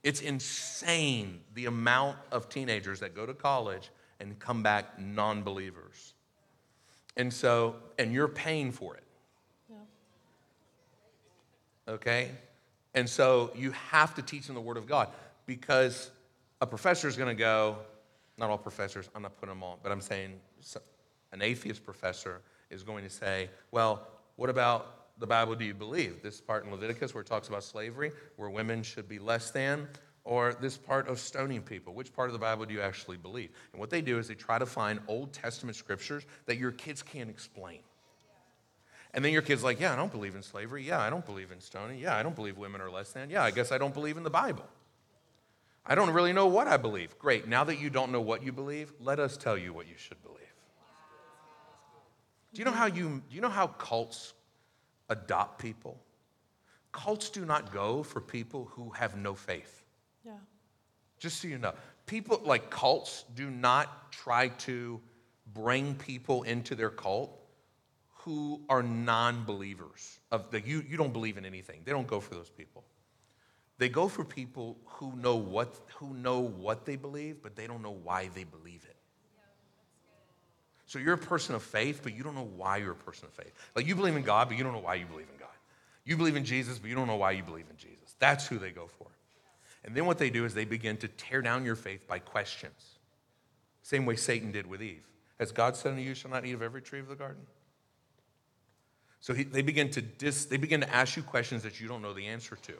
[0.03, 6.13] It's insane the amount of teenagers that go to college and come back non believers.
[7.15, 9.02] And so, and you're paying for it.
[11.87, 12.29] Okay?
[12.93, 15.09] And so you have to teach them the Word of God
[15.45, 16.11] because
[16.61, 17.77] a professor is going to go,
[18.37, 20.39] not all professors, I'm not putting them all, but I'm saying
[21.31, 26.21] an atheist professor is going to say, well, what about the Bible do you believe?
[26.23, 29.87] This part in Leviticus where it talks about slavery, where women should be less than,
[30.23, 31.93] or this part of stoning people?
[31.93, 33.49] Which part of the Bible do you actually believe?
[33.71, 37.03] And what they do is they try to find Old Testament scriptures that your kids
[37.03, 37.79] can't explain.
[39.13, 40.83] And then your kid's like, Yeah, I don't believe in slavery.
[40.83, 41.99] Yeah, I don't believe in stoning.
[41.99, 43.29] Yeah, I don't believe women are less than.
[43.29, 44.65] Yeah, I guess I don't believe in the Bible.
[45.85, 47.17] I don't really know what I believe.
[47.19, 47.47] Great.
[47.47, 50.21] Now that you don't know what you believe, let us tell you what you should
[50.23, 50.39] believe.
[52.53, 54.33] Do you know how you do you know how cults
[55.09, 55.99] adopt people?
[56.91, 59.83] Cults do not go for people who have no faith.
[60.23, 60.33] Yeah.
[61.17, 61.73] Just so you know,
[62.05, 65.01] people like cults do not try to
[65.53, 67.42] bring people into their cult
[68.23, 71.81] who are non-believers of the you, you don't believe in anything.
[71.83, 72.83] They don't go for those people.
[73.77, 77.81] They go for people who know what who know what they believe, but they don't
[77.81, 78.95] know why they believe it.
[80.85, 83.33] So you're a person of faith, but you don't know why you're a person of
[83.33, 83.53] faith.
[83.75, 85.49] Like you believe in God, but you don't know why you believe in God.
[86.05, 88.15] You believe in Jesus, but you don't know why you believe in Jesus.
[88.19, 89.07] That's who they go for.
[89.83, 92.99] And then what they do is they begin to tear down your faith by questions.
[93.81, 95.03] Same way Satan did with Eve.
[95.39, 97.41] Has God said unto you, you shall not eat of every tree of the garden?
[99.23, 102.01] So he, they, begin to dis, they begin to ask you questions that you don't
[102.01, 102.73] know the answer to.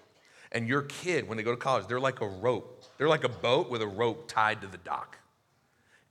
[0.51, 2.83] And your kid, when they go to college, they're like a rope.
[2.97, 5.17] They're like a boat with a rope tied to the dock.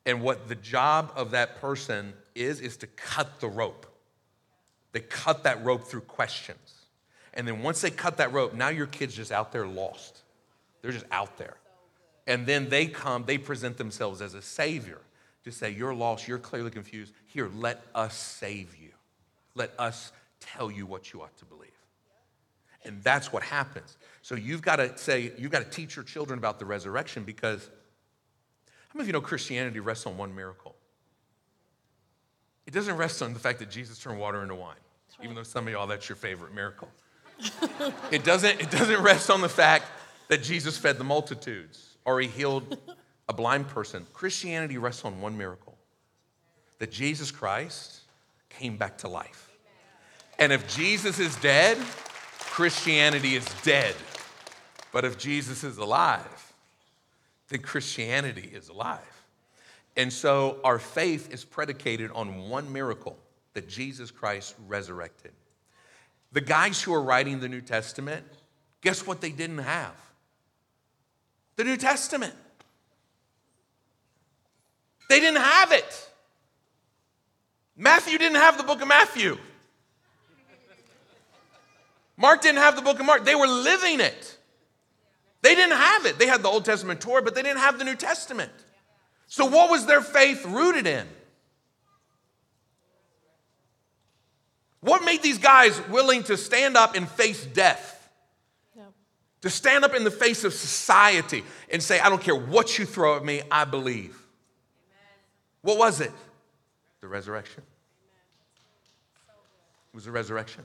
[0.07, 3.87] And what the job of that person is, is to cut the rope.
[4.93, 6.87] They cut that rope through questions.
[7.35, 10.23] And then once they cut that rope, now your kid's just out there lost.
[10.81, 11.59] They're just out there.
[12.27, 15.03] And then they come, they present themselves as a savior
[15.45, 17.13] to say, You're lost, you're clearly confused.
[17.27, 18.93] Here, let us save you.
[19.55, 20.11] Let us
[20.43, 21.71] tell you what you ought to believe.
[22.85, 23.97] And that's what happens.
[24.23, 27.71] So you've got to say, you've got to teach your children about the resurrection because
[28.67, 30.75] how many of you know Christianity rests on one miracle?
[32.67, 34.77] It doesn't rest on the fact that Jesus turned water into wine,
[35.23, 36.89] even though some of y'all that's your favorite miracle.
[38.11, 39.87] it, doesn't, it doesn't rest on the fact
[40.29, 42.79] that Jesus fed the multitudes or he healed
[43.29, 44.07] a blind person.
[44.13, 45.77] Christianity rests on one miracle
[46.79, 48.01] that Jesus Christ
[48.49, 49.52] came back to life.
[50.39, 51.79] And if Jesus is dead,
[52.39, 53.95] Christianity is dead.
[54.93, 56.53] But if Jesus is alive,
[57.49, 58.99] then Christianity is alive.
[59.97, 63.19] And so our faith is predicated on one miracle
[63.55, 65.33] that Jesus Christ resurrected.
[66.33, 68.25] The guys who are writing the New Testament,
[68.81, 69.95] guess what they didn't have?
[71.57, 72.35] The New Testament.
[75.11, 76.09] They didn't have it.
[77.77, 79.37] Matthew didn't have the book of Matthew.
[82.23, 83.25] Mark didn't have the book of Mark.
[83.25, 84.39] They were living it.
[85.43, 86.21] They didn't have it.
[86.21, 88.53] They had the Old Testament Torah, but they didn't have the New Testament.
[89.27, 91.05] So, what was their faith rooted in?
[94.83, 97.99] What made these guys willing to stand up and face death?
[99.41, 102.87] To stand up in the face of society and say, I don't care what you
[102.87, 104.17] throw at me, I believe.
[105.63, 106.13] What was it?
[107.01, 107.65] The resurrection.
[109.93, 110.63] It was the resurrection.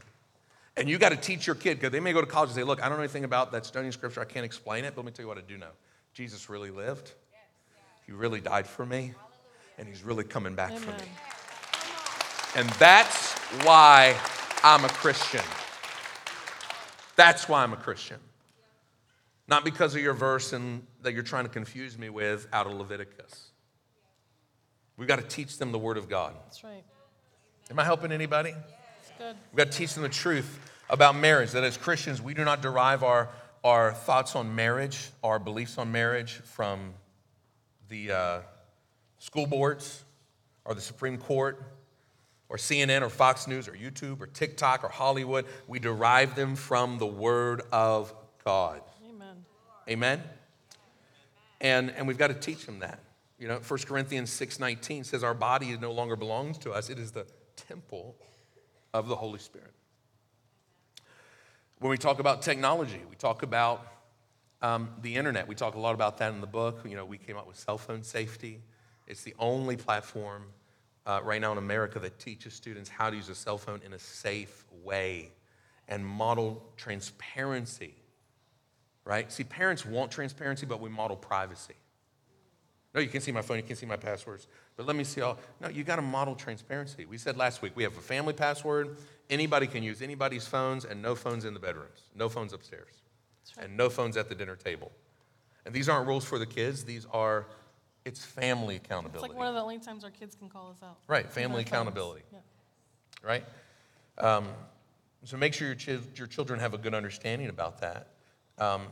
[0.77, 2.63] And you got to teach your kid, because they may go to college and say,
[2.63, 4.21] Look, I don't know anything about that studying scripture.
[4.21, 5.71] I can't explain it, but let me tell you what I do know.
[6.13, 7.13] Jesus really lived,
[8.05, 9.13] He really died for me,
[9.77, 10.81] and He's really coming back Amen.
[10.83, 11.09] for me.
[12.55, 13.33] And that's
[13.65, 14.15] why
[14.63, 15.43] I'm a Christian.
[17.15, 18.19] That's why I'm a Christian.
[19.47, 22.73] Not because of your verse and that you're trying to confuse me with out of
[22.73, 23.49] Leviticus.
[24.97, 26.33] We've got to teach them the Word of God.
[26.45, 26.83] That's right.
[27.69, 28.53] Am I helping anybody?
[29.17, 29.35] Good.
[29.51, 32.61] We've got to teach them the truth about marriage, that as Christians, we do not
[32.61, 33.29] derive our,
[33.63, 36.93] our thoughts on marriage, our beliefs on marriage from
[37.89, 38.39] the uh,
[39.17, 40.03] school boards
[40.65, 41.59] or the Supreme Court
[42.47, 45.45] or CNN or Fox News or YouTube or TikTok or Hollywood.
[45.67, 48.13] We derive them from the Word of
[48.45, 48.81] God.
[49.09, 49.45] Amen.
[49.89, 50.23] Amen?
[51.59, 52.99] And, and we've got to teach them that.
[53.39, 56.91] You know, 1 Corinthians 6.19 says our body no longer belongs to us.
[56.91, 57.25] It is the
[57.55, 58.15] temple
[58.93, 59.71] of the Holy Spirit.
[61.79, 63.85] When we talk about technology, we talk about
[64.61, 65.47] um, the internet.
[65.47, 66.79] We talk a lot about that in the book.
[66.87, 68.61] You know, we came up with cell phone safety.
[69.05, 70.43] It's the only platform
[71.05, 73.93] uh, right now in America that teaches students how to use a cell phone in
[73.93, 75.31] a safe way
[75.87, 77.93] and model transparency
[79.07, 79.31] right?
[79.31, 81.75] See, parents want transparency, but we model privacy.
[82.93, 85.21] No, you can see my phone, you can see my passwords, but let me see
[85.21, 85.37] all.
[85.59, 87.05] No, you got to model transparency.
[87.05, 88.97] We said last week we have a family password.
[89.29, 93.01] Anybody can use anybody's phones, and no phones in the bedrooms, no phones upstairs,
[93.57, 93.65] right.
[93.65, 94.91] and no phones at the dinner table.
[95.65, 96.85] And these aren't rules for the kids.
[96.85, 97.45] These are,
[98.05, 99.25] it's family accountability.
[99.25, 100.97] It's like one of the only times our kids can call us out.
[101.07, 101.29] right?
[101.29, 102.39] Family accountability Yeah.
[103.21, 103.43] right?
[104.17, 104.47] Um,
[105.25, 108.07] so make sure your, chil- your children have a good understanding about that.
[108.57, 108.83] Um,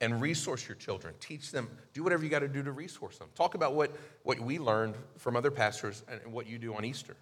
[0.00, 1.14] and resource your children.
[1.20, 3.28] Teach them, do whatever you got to do to resource them.
[3.34, 7.16] Talk about what, what we learned from other pastors and what you do on Easter.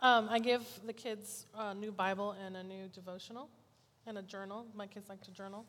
[0.00, 3.48] Um, I give the kids a new Bible and a new devotional
[4.06, 4.66] and a journal.
[4.74, 5.64] My kids like to journal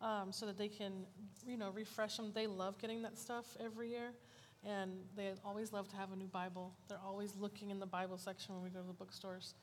[0.00, 1.04] um, so that they can,
[1.46, 2.32] you know, refresh them.
[2.34, 4.12] They love getting that stuff every year,
[4.64, 6.72] and they always love to have a new Bible.
[6.88, 9.54] They're always looking in the Bible section when we go to the bookstores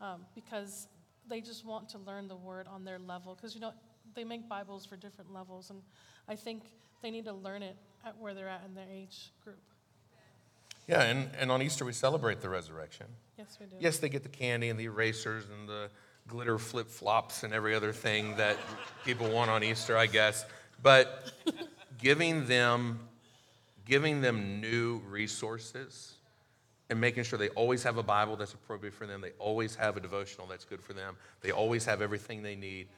[0.00, 0.88] um, because
[1.28, 3.34] they just want to learn the Word on their level.
[3.34, 3.72] Because you know,
[4.14, 5.80] they make Bibles for different levels, and
[6.28, 6.62] I think
[7.02, 9.58] they need to learn it at where they're at in their age group.
[10.88, 13.06] Yeah, and, and on Easter we celebrate the resurrection.
[13.38, 13.76] Yes, we do.
[13.78, 15.88] Yes, they get the candy and the erasers and the
[16.28, 18.56] glitter flip flops and every other thing that
[19.04, 20.44] people want on Easter, I guess.
[20.82, 21.32] But
[21.98, 23.00] giving them,
[23.84, 26.14] giving them new resources
[26.90, 29.96] and making sure they always have a Bible that's appropriate for them, they always have
[29.96, 32.88] a devotional that's good for them, they always have everything they need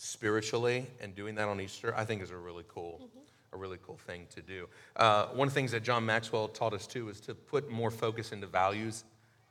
[0.00, 3.10] spiritually, and doing that on Easter, I think is a really cool,
[3.52, 4.66] a really cool thing to do.
[4.96, 7.90] Uh, one of the things that John Maxwell taught us too is to put more
[7.90, 9.04] focus into values,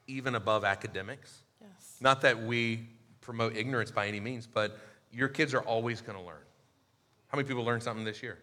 [0.07, 1.43] even above academics.
[1.61, 1.97] Yes.
[2.01, 2.87] Not that we
[3.21, 4.79] promote ignorance by any means, but
[5.13, 6.41] your kids are always going to learn.
[7.27, 8.39] How many people learned something this year?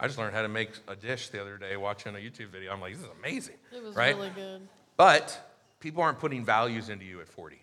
[0.00, 2.72] I just learned how to make a dish the other day watching a YouTube video.
[2.72, 3.54] I'm like, this is amazing.
[3.72, 4.16] It was right?
[4.16, 4.62] really good.
[4.96, 5.40] But
[5.78, 7.60] people aren't putting values into you at 40.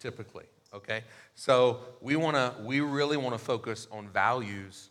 [0.00, 1.04] Typically, okay?
[1.34, 4.90] So we want to we really want to focus on values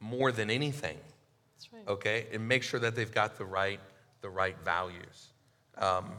[0.00, 0.98] more than anything,
[1.56, 1.88] That's right.
[1.88, 2.26] okay?
[2.32, 3.80] And make sure that they've got the right
[4.20, 5.30] the right values.
[5.78, 6.12] Um,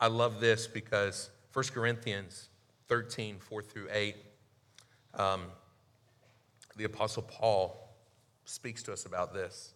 [0.00, 2.48] I love this because 1 Corinthians
[2.88, 4.16] 13, 4 through 8,
[5.14, 5.42] um,
[6.76, 7.94] the Apostle Paul
[8.44, 9.74] speaks to us about this.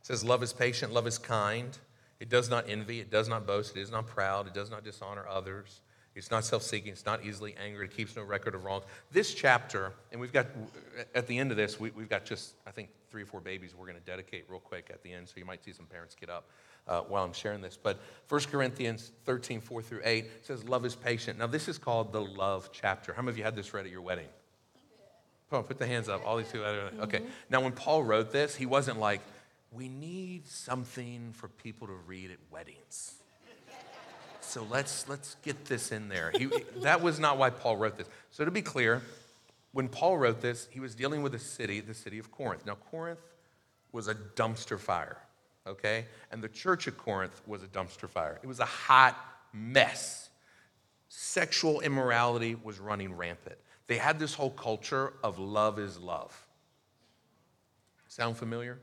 [0.00, 1.76] It says, Love is patient, love is kind.
[2.18, 4.84] It does not envy, it does not boast, it is not proud, it does not
[4.84, 5.80] dishonor others.
[6.20, 8.84] It's not self seeking, it's not easily angered, it keeps no record of wrongs.
[9.10, 10.48] This chapter, and we've got,
[11.14, 13.74] at the end of this, we, we've got just, I think, three or four babies
[13.74, 16.14] we're going to dedicate real quick at the end, so you might see some parents
[16.14, 16.50] get up
[16.86, 17.78] uh, while I'm sharing this.
[17.82, 21.38] But 1 Corinthians 13, 4 through 8 says, Love is patient.
[21.38, 23.14] Now, this is called the love chapter.
[23.14, 24.28] How many of you had this read at your wedding?
[25.52, 26.20] On, put the hands up.
[26.26, 26.66] All these people.
[27.00, 27.22] Okay.
[27.48, 29.22] Now, when Paul wrote this, he wasn't like,
[29.72, 33.19] we need something for people to read at weddings.
[34.50, 36.32] So let's, let's get this in there.
[36.36, 38.08] He, that was not why Paul wrote this.
[38.32, 39.00] So, to be clear,
[39.70, 42.66] when Paul wrote this, he was dealing with a city, the city of Corinth.
[42.66, 43.20] Now, Corinth
[43.92, 45.18] was a dumpster fire,
[45.68, 46.06] okay?
[46.32, 48.40] And the church of Corinth was a dumpster fire.
[48.42, 49.16] It was a hot
[49.52, 50.30] mess.
[51.08, 53.58] Sexual immorality was running rampant.
[53.86, 56.36] They had this whole culture of love is love.
[58.08, 58.80] Sound familiar?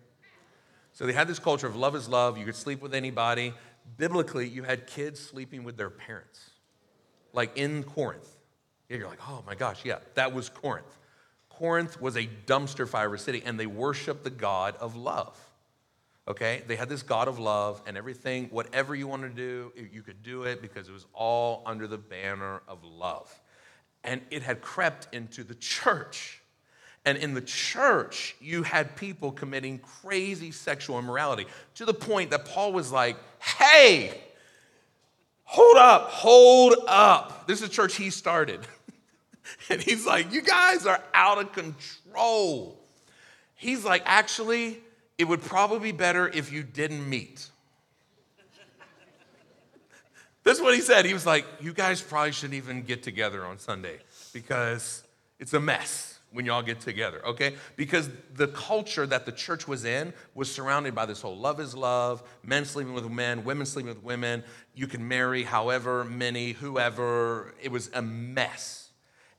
[0.93, 2.38] So they had this culture of love is love.
[2.38, 3.53] You could sleep with anybody.
[3.95, 6.49] Biblically, you had kids sleeping with their parents,
[7.33, 8.27] like in Corinth.
[8.89, 10.97] Yeah, you're like, oh my gosh, yeah, that was Corinth.
[11.49, 15.38] Corinth was a dumpster fire city, and they worshiped the God of love.
[16.27, 16.63] Okay?
[16.67, 20.21] They had this God of love, and everything, whatever you want to do, you could
[20.21, 23.33] do it because it was all under the banner of love.
[24.03, 26.41] And it had crept into the church.
[27.08, 31.45] And in the church, you had people committing crazy sexual immorality
[31.76, 34.22] to the point that Paul was like, hey,
[35.45, 37.47] hold up, hold up.
[37.47, 38.60] This is a church he started.
[39.70, 42.78] and he's like, you guys are out of control.
[43.55, 44.78] He's like, actually,
[45.18, 47.47] it would probably be better if you didn't meet.
[50.43, 51.05] That's what he said.
[51.05, 53.99] He was like, You guys probably shouldn't even get together on Sunday
[54.34, 55.05] because
[55.39, 57.55] it's a mess when y'all get together, okay?
[57.75, 61.75] Because the culture that the church was in was surrounded by this whole love is
[61.75, 64.43] love, men sleeping with men, women sleeping with women.
[64.75, 67.55] You can marry however many, whoever.
[67.61, 68.89] It was a mess.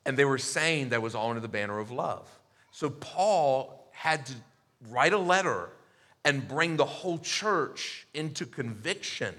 [0.06, 2.26] And they were saying that was all under the banner of love.
[2.70, 4.32] So Paul had to
[4.88, 5.70] write a letter
[6.24, 9.34] and bring the whole church into conviction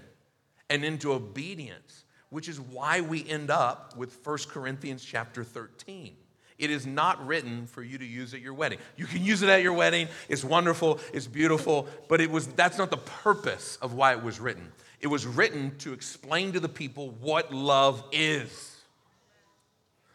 [0.69, 6.15] and into obedience, which is why we end up with 1 Corinthians chapter 13.
[6.59, 8.79] It is not written for you to use at your wedding.
[8.97, 10.09] You can use it at your wedding.
[10.27, 14.39] It's wonderful, it's beautiful, but it was that's not the purpose of why it was
[14.39, 14.71] written.
[14.99, 18.75] It was written to explain to the people what love is.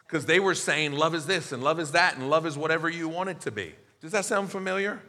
[0.07, 2.89] Because they were saying love is this and love is that and love is whatever
[2.91, 3.75] you want it to be.
[4.03, 5.01] Does that sound familiar?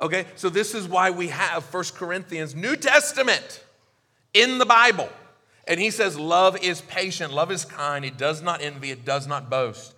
[0.00, 3.62] Okay, so this is why we have First Corinthians, New Testament
[4.32, 5.08] in the Bible.
[5.66, 9.26] And he says, Love is patient, love is kind, it does not envy, it does
[9.26, 9.93] not boast,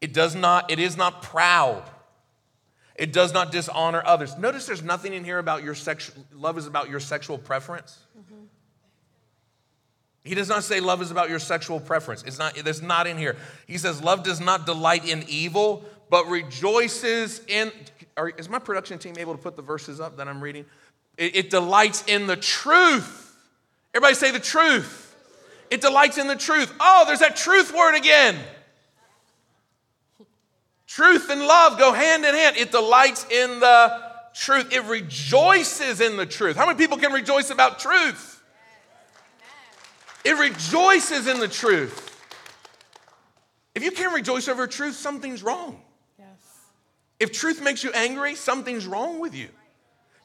[0.00, 1.82] it does not, it is not proud,
[2.94, 4.36] it does not dishonor others.
[4.38, 7.98] Notice there's nothing in here about your sexual love is about your sexual preference.
[8.18, 8.44] Mm-hmm.
[10.24, 12.22] He does not say love is about your sexual preference.
[12.24, 13.36] It's not, that's not in here.
[13.66, 17.72] He says, Love does not delight in evil, but rejoices in.
[18.16, 20.66] Are, is my production team able to put the verses up that I'm reading?
[21.16, 23.36] It, it delights in the truth.
[23.94, 25.04] Everybody say the truth.
[25.70, 26.72] It delights in the truth.
[26.80, 28.36] Oh, there's that truth word again.
[30.98, 32.56] Truth and love go hand in hand.
[32.56, 34.02] It delights in the
[34.34, 34.72] truth.
[34.72, 36.56] It rejoices in the truth.
[36.56, 38.42] How many people can rejoice about truth?
[40.24, 42.20] It rejoices in the truth.
[43.76, 45.80] If you can't rejoice over truth, something's wrong.
[46.18, 46.26] Yes.
[47.20, 49.50] If truth makes you angry, something's wrong with you.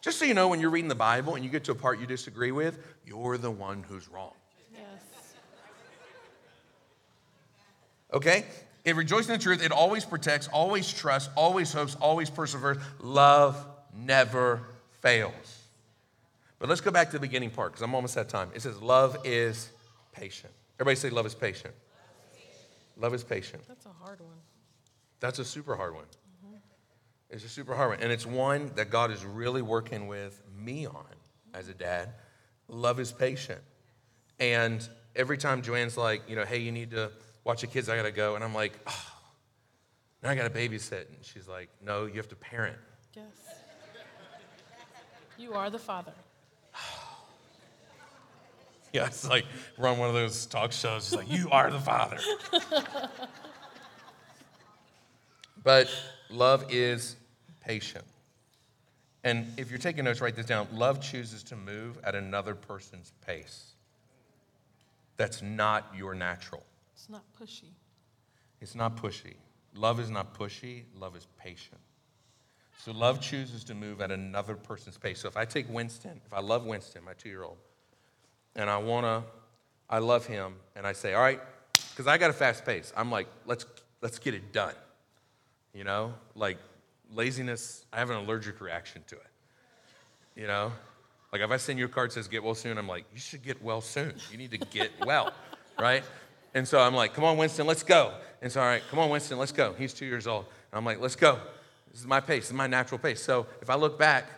[0.01, 1.99] Just so you know, when you're reading the Bible and you get to a part
[1.99, 4.33] you disagree with, you're the one who's wrong.
[4.73, 4.81] Yes.
[8.11, 8.45] Okay?
[8.85, 9.63] It rejoices in the truth.
[9.63, 12.77] It always protects, always trusts, always hopes, always perseveres.
[12.99, 13.65] Love
[13.95, 14.61] never
[15.01, 15.61] fails.
[16.59, 18.49] But let's go back to the beginning part because I'm almost at time.
[18.53, 19.69] It says, Love is
[20.11, 20.51] patient.
[20.79, 21.73] Everybody say, Love is patient.
[22.97, 23.63] Love is patient.
[23.67, 24.37] That's a hard one.
[25.19, 26.05] That's a super hard one.
[27.29, 27.99] It's a super hard one.
[27.99, 31.15] And it's one that God is really working with me on
[31.53, 32.13] as a dad.
[32.67, 33.59] Love is patient.
[34.39, 37.11] And every time Joanne's like, you know, hey, you need to
[37.43, 38.35] watch the kids, I gotta go.
[38.35, 39.11] And I'm like, oh,
[40.21, 41.07] now I gotta babysit.
[41.09, 42.77] And she's like, no, you have to parent.
[43.15, 43.25] Yes.
[45.37, 46.13] You are the father.
[48.93, 49.45] yeah, it's like
[49.77, 51.07] we're on one of those talk shows.
[51.07, 52.19] It's like, you are the father.
[55.63, 55.89] but
[56.29, 57.15] love is
[57.65, 58.05] patient.
[59.23, 60.67] And if you're taking notes, write this down.
[60.73, 63.71] Love chooses to move at another person's pace.
[65.15, 66.63] That's not your natural.
[67.03, 67.71] It's not pushy.
[68.61, 69.33] It's not pushy.
[69.75, 71.81] Love is not pushy, love is patient.
[72.77, 75.19] So love chooses to move at another person's pace.
[75.19, 77.57] So if I take Winston, if I love Winston, my two year old,
[78.55, 79.23] and I wanna,
[79.89, 81.41] I love him, and I say, all right,
[81.89, 82.93] because I got a fast pace.
[82.95, 83.65] I'm like, let's
[84.01, 84.75] let's get it done.
[85.73, 86.57] You know, like
[87.11, 90.39] laziness, I have an allergic reaction to it.
[90.39, 90.71] You know?
[91.33, 93.19] Like if I send you a card that says get well soon, I'm like, you
[93.19, 94.13] should get well soon.
[94.31, 95.33] You need to get well,
[95.77, 96.05] right?
[96.53, 98.13] And so I'm like, come on, Winston, let's go.
[98.41, 99.73] And so, all right, come on, Winston, let's go.
[99.73, 100.45] He's two years old.
[100.71, 101.39] And I'm like, let's go.
[101.91, 103.21] This is my pace, this is my natural pace.
[103.21, 104.29] So if I look back,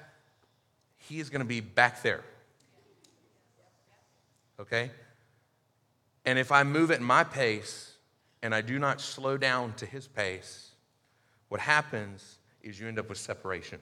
[0.97, 2.23] he is going to be back there.
[4.59, 4.91] Okay?
[6.25, 7.93] And if I move at my pace
[8.41, 10.71] and I do not slow down to his pace,
[11.49, 13.79] what happens is you end up with separation.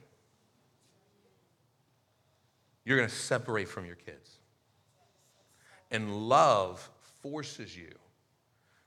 [2.84, 4.30] You're going to separate from your kids.
[5.90, 6.90] And love
[7.22, 7.94] forces you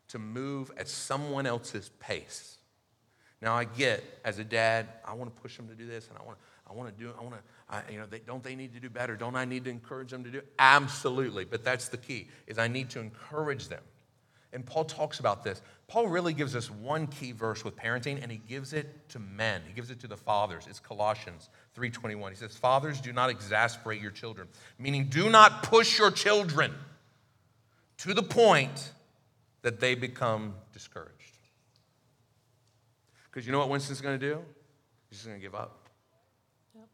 [0.09, 2.57] to move at someone else's pace.
[3.41, 6.17] Now I get as a dad, I want to push them to do this, and
[6.17, 8.43] I want to, I want to do, I want to, I, you know, they, don't
[8.43, 9.15] they need to do better?
[9.15, 10.41] Don't I need to encourage them to do?
[10.57, 12.27] Absolutely, but that's the key.
[12.47, 13.83] Is I need to encourage them
[14.53, 15.61] And Paul talks about this.
[15.87, 19.61] Paul really gives us one key verse with parenting, and he gives it to men.
[19.67, 20.65] He gives it to the fathers.
[20.67, 22.29] It's Colossians 3:21.
[22.29, 24.47] He says, Fathers, do not exasperate your children,
[24.79, 26.73] meaning do not push your children
[27.97, 28.91] to the point
[29.67, 31.39] that they become discouraged.
[33.25, 34.39] Because you know what Winston's going to do?
[35.09, 35.89] He's just going to give up.
[36.73, 36.85] Yep.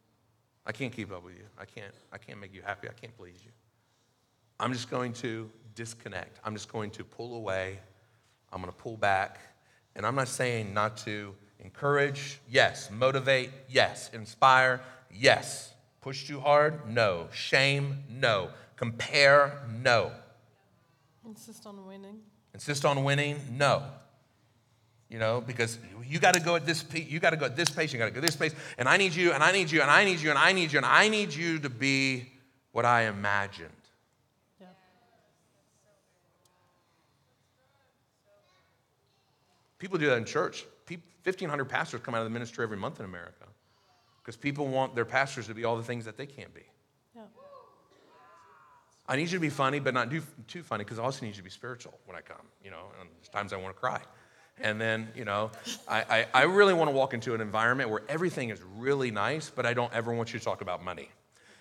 [0.66, 1.44] I can't keep up with you.
[1.60, 2.90] I can't, I can't make you happy.
[2.90, 3.52] I can't please you.
[4.60, 6.40] I'm just going to disconnect.
[6.44, 7.78] I'm just going to pull away.
[8.52, 9.38] I'm going to pull back.
[9.96, 12.90] And I'm not saying not to encourage, yes.
[12.90, 14.10] Motivate, yes.
[14.14, 14.82] Inspire,
[15.14, 15.76] yes.
[16.02, 17.28] Push too hard, no.
[17.32, 18.50] Shame, no.
[18.78, 20.12] Compare, no.
[21.24, 22.22] Insist on winning.
[22.54, 23.84] Insist on winning, no.
[25.10, 27.70] You know, because you got to go at this you got to go at this
[27.70, 29.82] pace, you got to go this pace, and I need you, and I need you,
[29.82, 32.32] and I need you, and I need you, and I need you to be
[32.72, 33.70] what I imagined.
[34.60, 34.76] Yep.
[39.80, 40.66] People do that in church.
[41.24, 43.46] 1,500 pastors come out of the ministry every month in America
[44.22, 46.64] because people want their pastors to be all the things that they can't be.
[49.08, 50.10] I need you to be funny, but not
[50.48, 52.86] too funny because I also need you to be spiritual when I come, you know,
[53.00, 54.02] and there's times I want to cry.
[54.62, 55.52] And then, you know,
[55.88, 59.50] I, I, I really want to walk into an environment where everything is really nice,
[59.50, 61.10] but I don't ever want you to talk about money.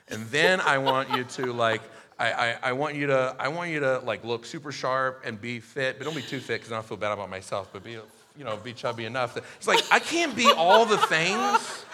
[0.08, 1.80] And then I want you to like,
[2.18, 5.40] I, I, I, want you to, I want you to like look super sharp and
[5.40, 7.82] be fit, but don't be too fit because I don't feel bad about myself, but
[7.82, 9.34] be, you know, be chubby enough.
[9.34, 11.84] That, it's like, I can't be all the things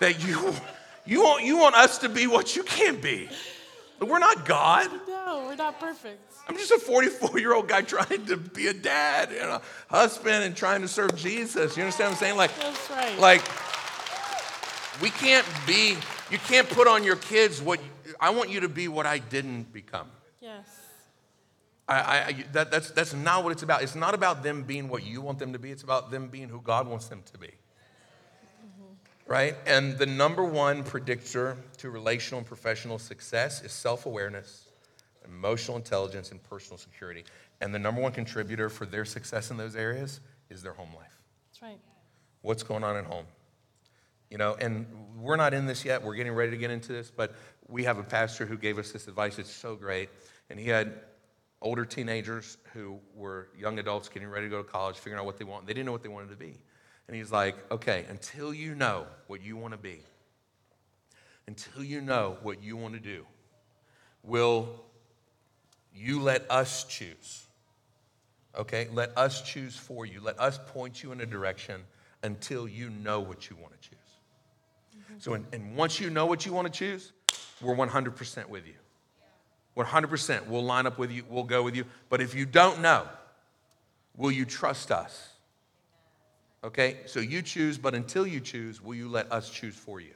[0.00, 0.52] that you,
[1.06, 3.28] you want, you want us to be what you can't be.
[4.00, 4.90] We're not God.
[5.06, 6.20] No, we're not perfect.
[6.48, 10.42] I'm just a 44 year old guy trying to be a dad and a husband
[10.44, 11.76] and trying to serve Jesus.
[11.76, 12.36] You understand what I'm saying?
[12.36, 13.18] Like, That's right.
[13.18, 13.42] like
[15.02, 15.96] we can't be,
[16.30, 17.78] you can't put on your kids what,
[18.18, 20.08] I want you to be what I didn't become.
[20.40, 20.66] yes.
[21.88, 23.82] I, I, that, that's, that's not what it's about.
[23.82, 26.48] It's not about them being what you want them to be, it's about them being
[26.48, 27.50] who God wants them to be.
[29.30, 29.54] Right?
[29.64, 34.66] And the number one predictor to relational and professional success is self awareness,
[35.24, 37.22] emotional intelligence, and personal security.
[37.60, 40.18] And the number one contributor for their success in those areas
[40.48, 41.16] is their home life.
[41.48, 41.78] That's right.
[42.42, 43.24] What's going on at home?
[44.30, 44.84] You know, and
[45.16, 46.02] we're not in this yet.
[46.02, 47.32] We're getting ready to get into this, but
[47.68, 49.38] we have a pastor who gave us this advice.
[49.38, 50.08] It's so great.
[50.50, 51.02] And he had
[51.62, 55.38] older teenagers who were young adults getting ready to go to college, figuring out what
[55.38, 55.68] they want.
[55.68, 56.56] They didn't know what they wanted to be.
[57.10, 59.98] And he's like, okay, until you know what you want to be,
[61.48, 63.26] until you know what you want to do,
[64.22, 64.68] will
[65.92, 67.48] you let us choose?
[68.56, 70.20] Okay, let us choose for you.
[70.20, 71.80] Let us point you in a direction
[72.22, 73.98] until you know what you want to choose.
[74.94, 75.14] Mm-hmm.
[75.18, 77.10] So, and, and once you know what you want to choose,
[77.60, 78.74] we're 100% with you.
[79.76, 80.46] 100%.
[80.46, 81.86] We'll line up with you, we'll go with you.
[82.08, 83.08] But if you don't know,
[84.16, 85.30] will you trust us?
[86.62, 90.12] Okay, so you choose, but until you choose, will you let us choose for you?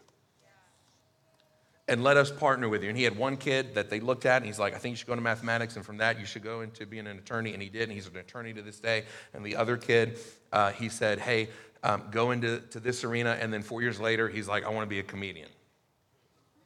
[1.88, 2.88] And let us partner with you.
[2.88, 4.96] And he had one kid that they looked at, and he's like, I think you
[4.96, 7.52] should go into mathematics, and from that, you should go into being an attorney.
[7.52, 9.04] And he did, and he's an attorney to this day.
[9.32, 10.18] And the other kid,
[10.52, 11.48] uh, he said, Hey,
[11.82, 13.36] um, go into to this arena.
[13.38, 15.48] And then four years later, he's like, I want to be a comedian.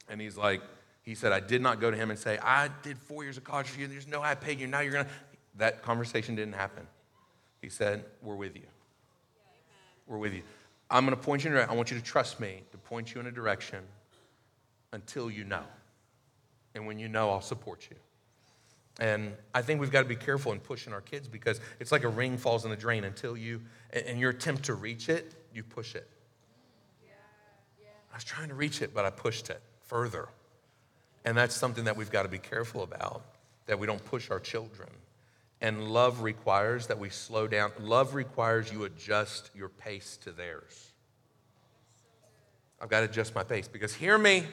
[0.09, 0.63] And he's like,
[1.03, 3.45] he said, I did not go to him and say, I did four years of
[3.45, 3.87] college for you.
[3.87, 4.67] And there's no I paid you.
[4.67, 5.11] Now you're going to.
[5.57, 6.87] That conversation didn't happen.
[7.61, 8.67] He said, We're with you.
[10.09, 10.43] We're with you.
[10.91, 11.69] I'm going to point you in.
[11.69, 13.85] I want you to trust me to point you in a direction
[14.93, 15.63] until you know.
[16.75, 17.97] And when you know, I'll support you.
[19.01, 22.05] And I think we've got to be careful in pushing our kids because it's like
[22.05, 23.61] a ring falls in the drain until you,
[23.93, 26.09] in your attempt to reach it, you push it.
[28.13, 30.29] I was trying to reach it, but I pushed it further.
[31.25, 33.23] And that's something that we've got to be careful about,
[33.67, 34.89] that we don't push our children.
[35.61, 37.73] And love requires that we slow down.
[37.81, 40.93] Love requires you adjust your pace to theirs.
[42.81, 44.45] I've got to adjust my pace because hear me.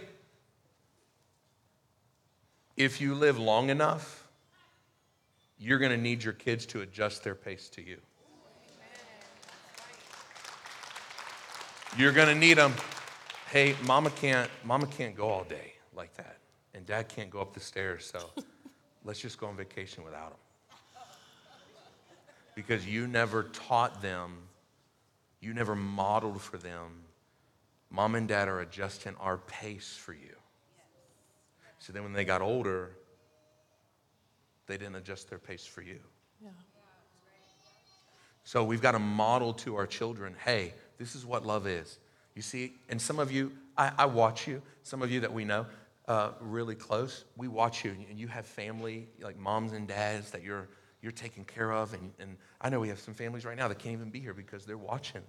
[2.75, 4.27] If you live long enough,
[5.57, 7.97] you're going to need your kids to adjust their pace to you.
[11.97, 12.73] You're going to need them.
[13.49, 16.39] Hey, mama can't, mama can't go all day like that,
[16.73, 18.31] and dad can't go up the stairs, so
[19.05, 20.39] let's just go on vacation without them.
[22.55, 24.37] Because you never taught them,
[25.41, 27.03] you never modeled for them.
[27.91, 30.35] Mom and dad are adjusting our pace for you.
[31.79, 32.91] So then when they got older,
[34.67, 35.99] they didn't adjust their pace for you.
[36.41, 36.49] Yeah.
[38.43, 41.99] So we've got to model to our children hey, this is what love is.
[42.35, 45.45] You see, and some of you, I, I watch you, some of you that we
[45.45, 45.65] know
[46.07, 50.43] uh, really close, we watch you, and you have family, like moms and dads, that
[50.43, 50.67] you're,
[51.05, 51.93] you're taken care of.
[51.93, 54.33] And, and I know we have some families right now that can't even be here
[54.33, 55.21] because they're watching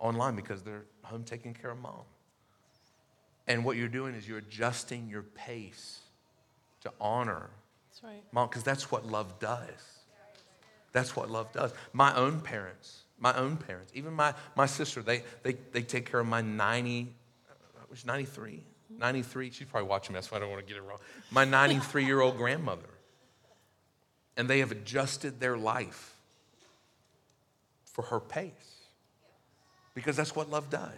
[0.00, 2.02] online because they're home taking care of mom.
[3.46, 6.00] And what you're doing is you're adjusting your pace
[6.80, 7.48] to honor
[7.90, 8.22] That's right.
[8.32, 10.00] mom, because that's what love does.
[10.92, 11.72] That's what love does.
[11.92, 16.18] My own parents, my own parents, even my, my sister, they, they, they take care
[16.18, 17.14] of my 90,
[17.48, 17.52] uh,
[17.88, 18.64] was 93?
[18.98, 20.98] 93, she's probably watching me, that's why I don't want to get it wrong.
[21.30, 22.89] My 93 year old grandmother.
[24.36, 26.14] And they have adjusted their life
[27.84, 28.52] for her pace
[29.94, 30.90] because that's what love does.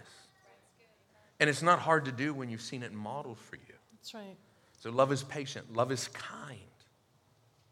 [1.39, 3.73] And it's not hard to do when you've seen it modeled for you.
[3.93, 4.37] That's right.
[4.79, 6.59] So love is patient, love is kind.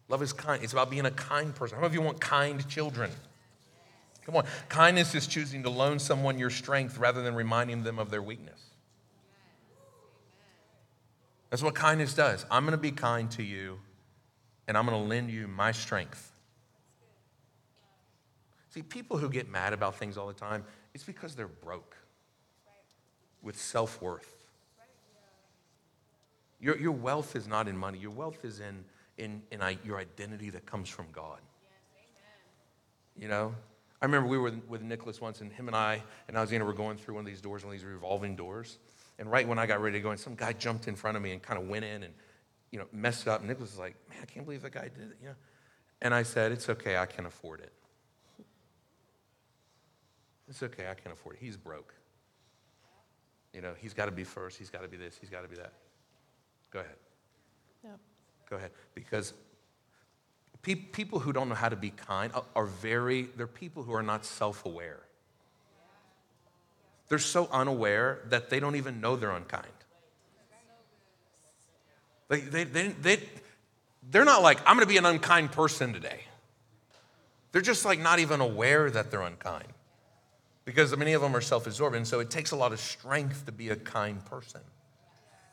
[0.09, 0.61] Love is kind.
[0.61, 1.75] It's about being a kind person.
[1.75, 3.11] How many of you want kind children?
[4.25, 4.45] Come on.
[4.67, 8.59] Kindness is choosing to loan someone your strength rather than reminding them of their weakness.
[11.49, 12.45] That's what kindness does.
[12.51, 13.79] I'm going to be kind to you,
[14.71, 16.31] and I'm going to lend you my strength.
[18.69, 20.63] See, people who get mad about things all the time,
[20.93, 21.97] it's because they're broke
[23.41, 24.33] with self worth.
[26.61, 28.85] Your, your wealth is not in money, your wealth is in,
[29.17, 31.41] in, in I- your identity that comes from God.
[33.19, 33.53] You know?
[34.01, 36.95] I remember we were with, Nicholas once, and him and I and Alexander were going
[36.95, 38.77] through one of these doors, one of these revolving doors.
[39.19, 41.23] And right when I got ready to go in, some guy jumped in front of
[41.23, 42.13] me and kind of went in and,
[42.71, 43.41] you know, messed up.
[43.41, 45.35] And Nicholas was like, man, I can't believe that guy did it, you know?
[46.01, 47.71] And I said, it's okay, I can afford it.
[50.49, 51.41] It's okay, I can afford it.
[51.41, 51.93] He's broke.
[53.53, 55.47] You know, he's got to be first, he's got to be this, he's got to
[55.47, 55.73] be that.
[56.71, 56.95] Go ahead.
[57.83, 57.91] Yeah.
[58.49, 58.71] Go ahead.
[58.95, 59.33] Because
[60.61, 63.93] pe- people who don't know how to be kind are- are very, they're people who
[63.93, 65.01] are not self aware.
[67.09, 69.67] They're so unaware that they don't even know they're unkind.
[72.31, 73.19] They, they, they, they,
[74.09, 76.21] they're not like, I'm going to be an unkind person today.
[77.51, 79.67] They're just like not even aware that they're unkind
[80.63, 81.97] because many of them are self absorbed.
[81.97, 84.61] And so it takes a lot of strength to be a kind person.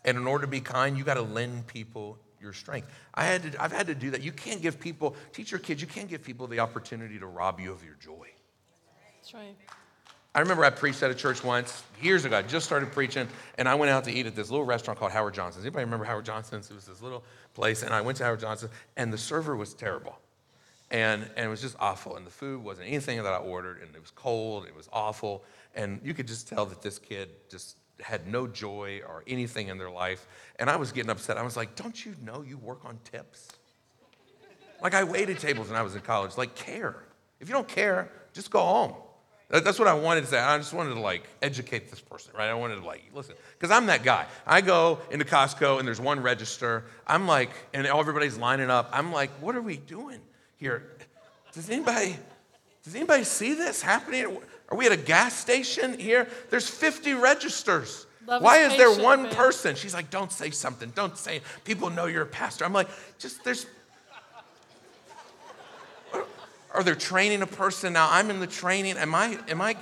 [0.04, 2.86] And in order to be kind, you got to lend people your strength.
[3.12, 4.22] I had to, I've had to do that.
[4.22, 7.58] You can't give people, teach your kids, you can't give people the opportunity to rob
[7.58, 8.28] you of your joy.
[9.16, 9.56] That's right.
[10.38, 12.38] I remember I preached at a church once years ago.
[12.38, 13.26] I just started preaching,
[13.56, 15.64] and I went out to eat at this little restaurant called Howard Johnson's.
[15.64, 16.70] Anybody remember Howard Johnson's?
[16.70, 17.24] It was this little
[17.54, 20.16] place, and I went to Howard Johnson's, and the server was terrible.
[20.92, 22.14] And, and it was just awful.
[22.14, 25.42] And the food wasn't anything that I ordered, and it was cold, it was awful.
[25.74, 29.76] And you could just tell that this kid just had no joy or anything in
[29.76, 30.28] their life.
[30.60, 31.36] And I was getting upset.
[31.36, 33.48] I was like, Don't you know you work on tips?
[34.80, 36.36] Like, I waited tables when I was in college.
[36.38, 36.94] Like, care.
[37.40, 38.94] If you don't care, just go home.
[39.50, 40.38] That- That's what I wanted to say.
[40.38, 42.48] I just wanted to like educate this person, right?
[42.48, 44.26] I wanted to like listen, because I'm that guy.
[44.46, 46.84] I go into Costco and there's one register.
[47.06, 48.88] I'm like, and everybody's lining up.
[48.92, 50.20] I'm like, what are we doing
[50.56, 50.82] here?
[51.52, 52.16] Does anybody,
[52.84, 54.38] does anybody see this happening?
[54.70, 56.28] Are we at a gas station here?
[56.50, 58.06] There's 50 registers.
[58.26, 59.74] Love Why is there one person?
[59.74, 60.92] She's like, don't say something.
[60.94, 61.42] Don't say it.
[61.64, 62.66] People know you're a pastor.
[62.66, 62.88] I'm like,
[63.18, 63.64] just there's
[66.74, 67.92] or they're training a person?
[67.92, 68.96] Now i'm in the training.
[68.96, 69.76] Am i am i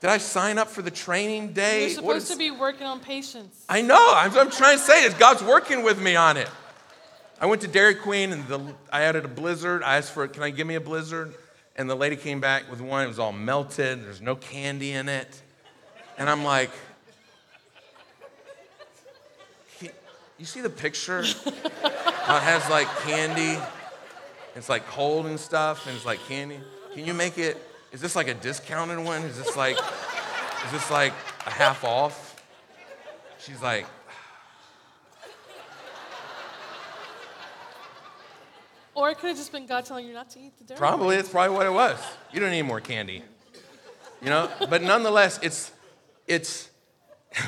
[0.00, 1.82] did i sign up for the training day?
[1.82, 3.64] You're supposed is- to be working on patience.
[3.68, 4.12] i know.
[4.14, 6.48] I'm, I'm trying to say is god's working with me on it.
[7.40, 8.60] I went to dairy queen and the,
[8.92, 9.82] i added a blizzard.
[9.82, 11.34] I asked for can i give me a blizzard?
[11.78, 13.04] And the lady came back with one.
[13.04, 14.02] It was all melted.
[14.02, 15.42] There's no candy in it.
[16.18, 16.70] And i'm like
[20.38, 21.24] you see the picture?
[22.28, 23.56] It has like candy
[24.56, 26.58] it's like cold and stuff, and it's like candy.
[26.94, 27.56] Can you make it?
[27.92, 29.22] Is this like a discounted one?
[29.22, 31.12] Is this like, is this like
[31.46, 32.42] a half off?
[33.38, 33.86] She's like,
[38.96, 40.78] Or it could have just been God telling you not to eat the dairy.
[40.78, 41.98] probably it's probably what it was.
[42.32, 43.22] You don't need more candy,
[44.22, 44.50] you know.
[44.70, 45.70] But nonetheless, it's,
[46.26, 46.70] it's.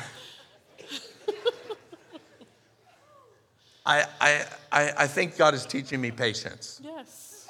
[3.89, 7.49] I, I, I, I think God is teaching me patience Yes,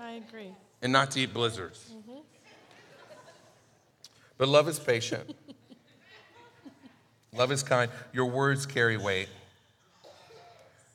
[0.00, 0.52] I agree.
[0.80, 1.90] and not to eat blizzards.
[1.94, 2.20] Mm-hmm.
[4.38, 5.36] But love is patient.
[7.34, 7.90] love is kind.
[8.14, 9.28] Your words carry weight.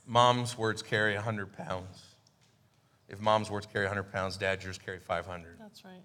[0.08, 2.04] Mom's words carry 100 pounds.
[3.08, 5.58] If mom's words carry 100 pounds, dad's yours carry 500.
[5.60, 6.02] That's right.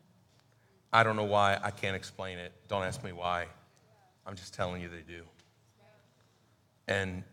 [0.92, 1.58] I don't know why.
[1.62, 2.52] I can't explain it.
[2.68, 3.46] Don't ask me why.
[4.26, 5.22] I'm just telling you they do.
[6.86, 7.24] And,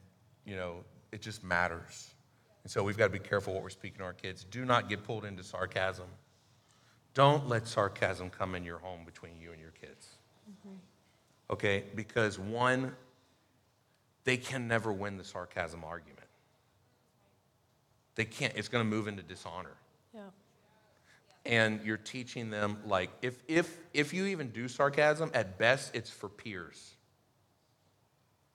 [0.46, 2.10] you know, it just matters.
[2.64, 4.44] And so we've got to be careful what we're speaking to our kids.
[4.44, 6.08] Do not get pulled into sarcasm.
[7.14, 10.08] Don't let sarcasm come in your home between you and your kids.
[10.50, 10.76] Mm-hmm.
[11.52, 11.84] Okay?
[11.96, 12.96] Because one,
[14.24, 16.28] they can never win the sarcasm argument.
[18.16, 18.54] They can't.
[18.56, 19.76] It's going to move into dishonor.
[20.14, 20.22] Yeah.
[21.46, 26.10] and you're teaching them like if if if you even do sarcasm at best it's
[26.10, 26.96] for peers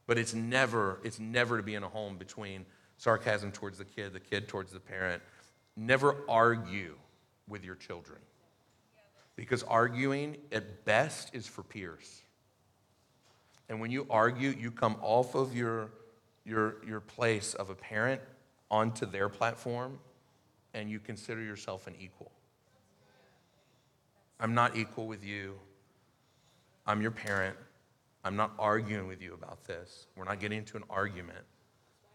[0.06, 2.64] but it's never it's never to be in a home between
[2.98, 5.22] sarcasm towards the kid the kid towards the parent
[5.76, 6.94] never argue
[7.48, 8.18] with your children
[9.36, 12.22] because arguing at best is for peers
[13.68, 15.90] and when you argue you come off of your
[16.44, 18.20] your your place of a parent
[18.70, 19.98] onto their platform
[20.74, 22.30] and you consider yourself an equal
[24.38, 25.54] I'm not equal with you.
[26.86, 27.56] I'm your parent.
[28.26, 30.08] I'm not arguing with you about this.
[30.16, 31.44] We're not getting into an argument.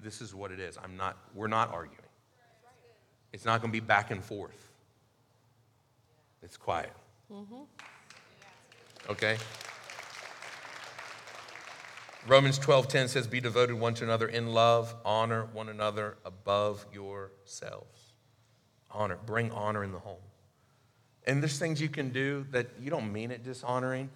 [0.01, 0.77] This is what it is.
[0.83, 2.03] I'm not, we're not arguing.
[3.31, 4.67] It's not going to be back and forth.
[6.43, 6.91] It's quiet.
[7.31, 7.61] Mm-hmm.
[9.09, 9.37] Okay?
[12.27, 18.11] Romans 12:10 says be devoted one to another in love, honor one another above yourselves.
[18.91, 20.19] Honor, bring honor in the home.
[21.25, 24.09] And there's things you can do that you don't mean it dishonoring,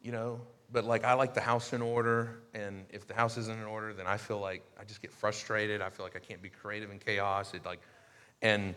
[0.00, 0.40] you know,
[0.72, 3.92] but like I like the house in order, and if the house isn't in order,
[3.92, 5.80] then I feel like I just get frustrated.
[5.82, 7.52] I feel like I can't be creative in chaos.
[7.54, 7.80] It like,
[8.42, 8.74] and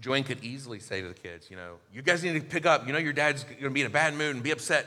[0.00, 2.86] Joanne could easily say to the kids, you know, you guys need to pick up.
[2.86, 4.86] You know, your dad's gonna be in a bad mood and be upset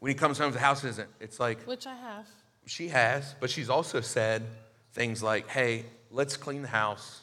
[0.00, 0.48] when he comes home.
[0.48, 1.08] If the house isn't.
[1.20, 2.26] It's like Which I have.
[2.66, 4.42] she has, but she's also said
[4.92, 7.22] things like, hey, let's clean the house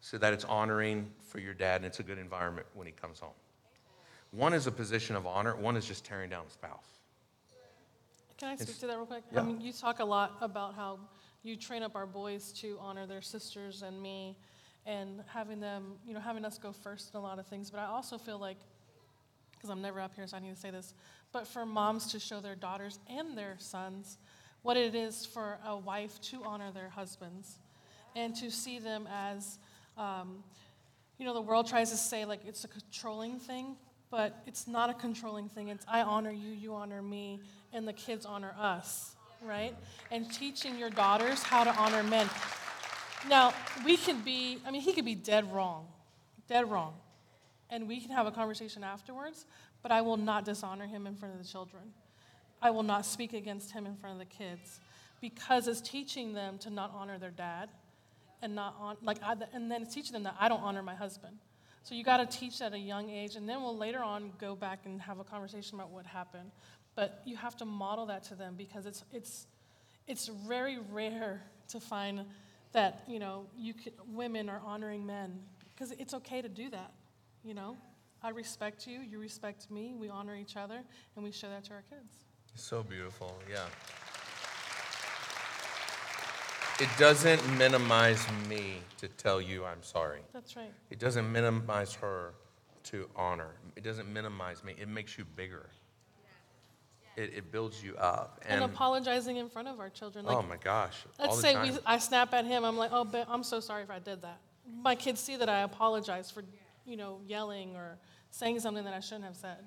[0.00, 3.18] so that it's honoring for your dad and it's a good environment when he comes
[3.20, 3.32] home.
[4.32, 6.93] One is a position of honor, one is just tearing down a spouse.
[8.38, 9.24] Can I speak to that real quick?
[9.32, 9.40] yeah.
[9.40, 10.98] I mean, you talk a lot about how
[11.42, 14.36] you train up our boys to honor their sisters and me
[14.86, 17.70] and having them, you know, having us go first in a lot of things.
[17.70, 18.58] But I also feel like,
[19.52, 20.94] because I'm never up here, so I need to say this,
[21.32, 24.18] but for moms to show their daughters and their sons
[24.62, 27.58] what it is for a wife to honor their husbands
[28.16, 29.58] and to see them as,
[29.98, 30.42] um,
[31.18, 33.76] you know, the world tries to say like it's a controlling thing,
[34.10, 35.68] but it's not a controlling thing.
[35.68, 37.40] It's I honor you, you honor me,
[37.74, 39.76] and the kids honor us, right?
[40.10, 42.28] And teaching your daughters how to honor men.
[43.28, 43.52] Now,
[43.84, 45.88] we can be, I mean, he could be dead wrong,
[46.48, 46.94] dead wrong.
[47.68, 49.44] And we can have a conversation afterwards,
[49.82, 51.82] but I will not dishonor him in front of the children.
[52.62, 54.80] I will not speak against him in front of the kids
[55.20, 57.70] because it's teaching them to not honor their dad
[58.42, 60.94] and not on like I, and then it's teaching them that I don't honor my
[60.94, 61.38] husband.
[61.82, 64.54] So you got to teach at a young age, and then we'll later on go
[64.54, 66.50] back and have a conversation about what happened.
[66.94, 69.46] But you have to model that to them because it's it's
[70.06, 72.24] it's very rare to find
[72.72, 75.40] that you know you could, women are honoring men
[75.74, 76.92] because it's okay to do that.
[77.42, 77.76] You know,
[78.22, 80.82] I respect you, you respect me, we honor each other,
[81.14, 82.24] and we show that to our kids.
[82.54, 83.66] So beautiful, yeah.
[86.80, 90.20] It doesn't minimize me to tell you I'm sorry.
[90.32, 90.72] That's right.
[90.90, 92.34] It doesn't minimize her
[92.84, 93.50] to honor.
[93.76, 94.74] It doesn't minimize me.
[94.80, 95.66] It makes you bigger.
[97.16, 98.40] It, it builds you up.
[98.44, 100.24] And, And, apologizing in front of our children.
[100.24, 102.64] Like, oh my gosh, Let's say we, I snap at him.
[102.64, 104.40] I'm like, oh, I'm so sorry if I did that.
[104.82, 106.42] My kids see that I apologize for,
[106.84, 107.98] you know, yelling or
[108.30, 109.58] saying something that I shouldn't have said.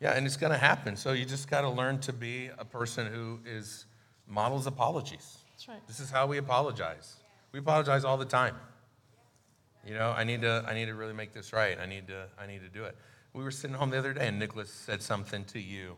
[0.00, 0.94] Yeah, and it's going to happen.
[0.96, 3.86] So you just got to learn to be a person who is
[4.26, 5.38] models apologies.
[5.52, 5.86] That's right.
[5.86, 7.16] This is how we apologize.
[7.52, 8.56] We apologize all the time.
[9.86, 11.78] You know, I need to I need to really make this right.
[11.80, 12.96] I need to I need to do it.
[13.32, 15.96] We were sitting home the other day and Nicholas said something to you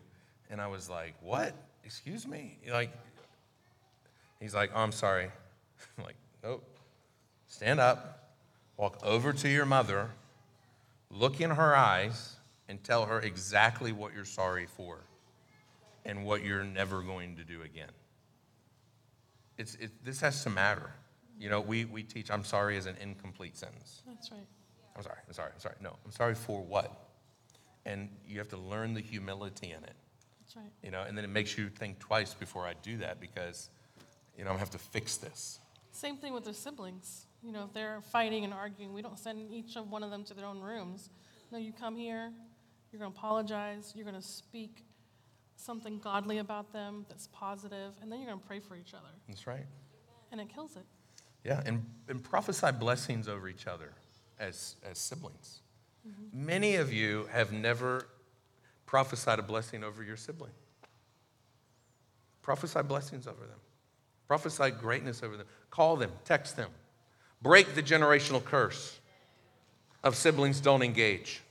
[0.50, 1.54] and I was like, "What?
[1.84, 2.92] Excuse me?" Like
[4.40, 5.30] He's like, "Oh, I'm sorry."
[5.98, 6.64] I'm like, "Nope.
[7.46, 8.34] Stand up.
[8.76, 10.10] Walk over to your mother.
[11.10, 12.36] Look in her eyes
[12.68, 15.00] and tell her exactly what you're sorry for
[16.04, 17.90] and what you're never going to do again."
[19.58, 20.92] it's, it, this has to matter.
[21.38, 24.02] You know, we, we teach I'm sorry as an incomplete sentence.
[24.06, 24.46] That's right.
[24.96, 25.74] I'm sorry, I'm sorry, I'm sorry.
[25.80, 27.08] No, I'm sorry for what?
[27.84, 29.94] And you have to learn the humility in it,
[30.48, 30.72] That's right.
[30.82, 33.68] you know, and then it makes you think twice before I do that because,
[34.36, 35.60] you know, I'm gonna have to fix this.
[35.92, 37.26] Same thing with their siblings.
[37.42, 40.24] You know, if they're fighting and arguing, we don't send each of one of them
[40.24, 41.10] to their own rooms.
[41.52, 42.32] No, you come here,
[42.90, 44.84] you're going to apologize, you're going to speak
[45.56, 49.08] something godly about them that's positive, and then you're going to pray for each other.
[49.28, 49.66] That's right.
[50.32, 50.84] And it kills it.
[51.44, 53.92] Yeah, and, and prophesy blessings over each other
[54.38, 55.60] as, as siblings.
[56.06, 56.46] Mm-hmm.
[56.46, 58.06] Many of you have never
[58.88, 60.50] prophesied a blessing over your sibling.
[62.40, 63.58] Prophesy blessings over them.
[64.26, 65.46] Prophesy greatness over them.
[65.70, 66.70] Call them, text them.
[67.42, 68.98] Break the generational curse
[70.02, 71.42] of siblings don't engage.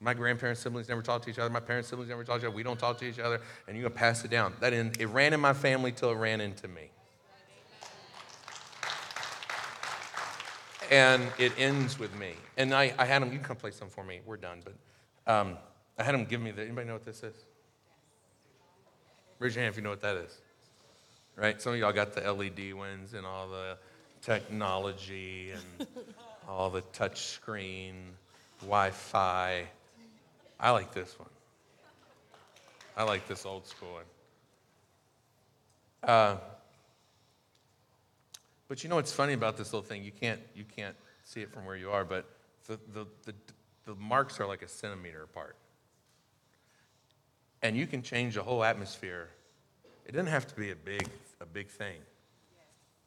[0.00, 1.50] My grandparents' siblings never talk to each other.
[1.50, 2.54] My parents' siblings never talk to each other.
[2.54, 4.54] We don't talk to each other, and you're gonna pass it down.
[4.60, 6.90] That in, it ran in my family till it ran into me.
[10.90, 12.32] and it ends with me.
[12.56, 14.20] And I, I had him, you can come play some for me.
[14.24, 15.58] We're done, but um,
[15.98, 17.34] I had him give me the, anybody know what this is?
[19.38, 20.38] Raise your hand if you know what that is.
[21.36, 21.60] Right?
[21.60, 23.76] Some of y'all got the LED ones and all the
[24.22, 25.88] technology and
[26.48, 27.94] all the touch screen,
[28.60, 29.64] Wi Fi.
[30.60, 31.28] I like this one.
[32.96, 34.04] I like this old school one.
[36.02, 36.36] Uh,
[38.68, 40.04] but you know what's funny about this little thing?
[40.04, 42.28] You can't, you can't see it from where you are, but
[42.66, 43.34] the, the, the,
[43.86, 45.56] the marks are like a centimeter apart.
[47.62, 49.28] And you can change the whole atmosphere.
[50.06, 51.06] It doesn't have to be a big,
[51.40, 51.96] a big thing.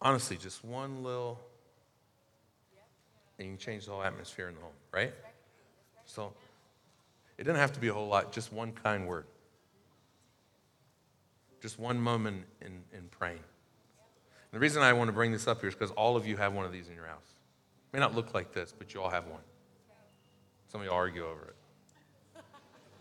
[0.02, 1.40] Honestly, just one little,
[3.38, 5.14] and you can change the whole atmosphere in the home, right?
[6.06, 6.34] So
[7.38, 9.26] it doesn't have to be a whole lot, just one kind word.
[11.62, 13.38] Just one moment in, in praying.
[13.38, 16.38] And the reason I want to bring this up here is because all of you
[16.38, 17.36] have one of these in your house.
[17.92, 19.42] It may not look like this, but you all have one.
[20.68, 21.56] Some of you argue over it.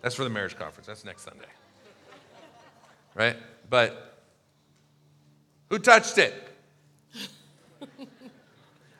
[0.03, 0.87] That's for the marriage conference.
[0.87, 1.47] That's next Sunday.
[3.15, 3.37] Right?
[3.69, 4.19] But
[5.69, 6.35] who touched it?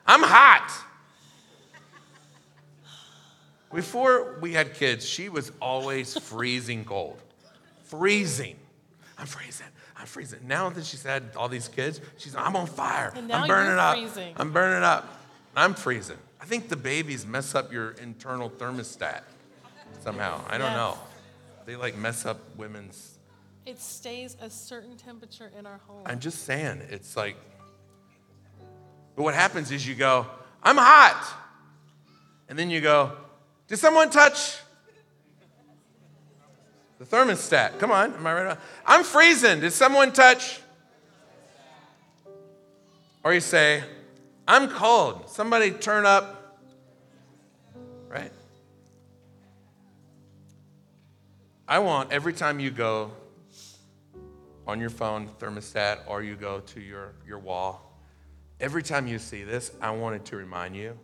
[0.05, 0.71] I'm hot.
[3.73, 7.21] Before we had kids, she was always freezing cold.
[7.85, 8.57] Freezing.
[9.17, 9.67] I'm freezing.
[9.97, 10.39] I'm freezing.
[10.45, 13.13] Now that she's had all these kids, she's I'm on fire.
[13.15, 13.95] I'm burning up.
[13.95, 14.33] freezing.
[14.35, 15.07] I'm burning up.
[15.55, 16.17] I'm freezing.
[16.41, 19.21] I think the babies mess up your internal thermostat
[19.99, 20.41] somehow.
[20.47, 20.77] I don't Yes.
[20.77, 20.97] know.
[21.65, 23.17] They like mess up women's.
[23.65, 26.01] It stays a certain temperature in our home.
[26.05, 27.35] I'm just saying, it's like.
[29.15, 30.25] But what happens is you go,
[30.63, 31.37] I'm hot.
[32.49, 33.11] And then you go,
[33.67, 34.57] did someone touch
[36.97, 37.77] the thermostat?
[37.79, 38.57] Come on, am I right?
[38.85, 39.59] I'm freezing.
[39.59, 40.59] Did someone touch?
[43.23, 43.83] Or you say,
[44.47, 45.29] I'm cold.
[45.29, 46.40] Somebody turn up.
[51.67, 53.11] I want every time you go
[54.67, 57.99] on your phone thermostat or you go to your, your wall,
[58.59, 60.97] every time you see this, I wanted to remind you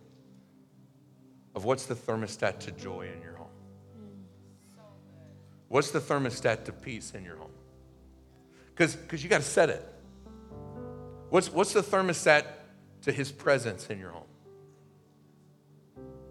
[1.54, 3.46] of what's the thermostat to joy in your home.
[5.68, 7.50] What's the thermostat to peace in your home?
[8.74, 9.84] Because you got to set it.
[11.30, 12.44] What's, what's the thermostat
[13.02, 14.22] to his presence in your home?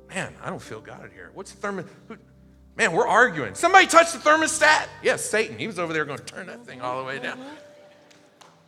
[0.09, 1.31] Man, I don't feel God in here.
[1.33, 2.17] What's the thermostat?
[2.77, 3.55] Man, we're arguing.
[3.55, 4.85] Somebody touched the thermostat?
[5.01, 5.57] Yes, Satan.
[5.57, 7.39] He was over there going to turn that thing all the way down.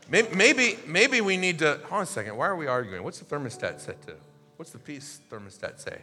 [0.09, 2.35] Maybe, maybe, maybe we need to, hold on a second.
[2.35, 3.03] Why are we arguing?
[3.03, 4.15] What's the thermostat set to?
[4.57, 5.99] What's the peace thermostat say?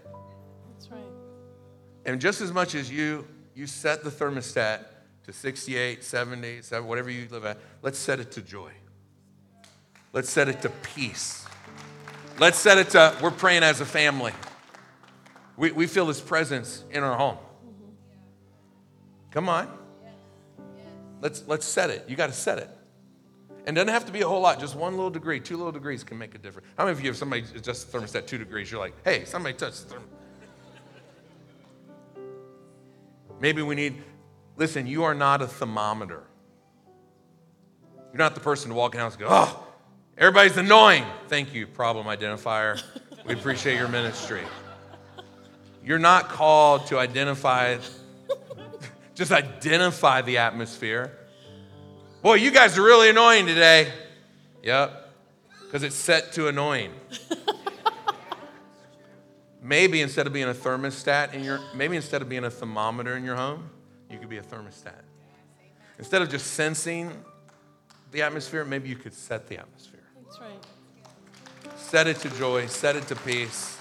[0.72, 1.00] That's right.
[2.04, 3.26] And just as much as you,
[3.56, 4.84] you set the thermostat
[5.24, 8.70] to 68, 70, 70, whatever you live at, let's set it to joy.
[10.12, 11.44] Let's set it to peace.
[12.38, 14.32] Let's set it to, we're praying as a family.
[15.56, 17.38] We, we feel his presence in our home.
[19.36, 19.68] Come on.
[21.20, 22.06] Let's, let's set it.
[22.08, 22.70] You got to set it.
[23.66, 25.72] And it doesn't have to be a whole lot, just one little degree, two little
[25.72, 26.66] degrees can make a difference.
[26.78, 29.54] How many of you, if somebody adjusts the thermostat two degrees, you're like, hey, somebody
[29.54, 30.06] touched the thermostat?
[33.38, 34.02] Maybe we need,
[34.56, 36.22] listen, you are not a thermometer.
[38.14, 39.66] You're not the person to walk in the house and go, oh,
[40.16, 41.04] everybody's annoying.
[41.28, 42.82] Thank you, problem identifier.
[43.26, 44.44] We appreciate your ministry.
[45.84, 47.76] You're not called to identify,
[49.16, 51.10] just identify the atmosphere.
[52.22, 53.90] Boy, you guys are really annoying today.
[54.62, 55.10] Yep,
[55.64, 56.92] because it's set to annoying.
[59.62, 63.24] maybe instead of being a thermostat in your, maybe instead of being a thermometer in
[63.24, 63.70] your home,
[64.10, 65.02] you could be a thermostat.
[65.98, 67.10] Instead of just sensing
[68.12, 70.00] the atmosphere, maybe you could set the atmosphere.
[70.24, 71.78] That's right.
[71.78, 73.78] Set it to joy, set it to peace.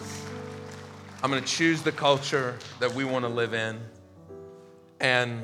[1.21, 3.79] I'm going to choose the culture that we want to live in.
[5.05, 5.43] And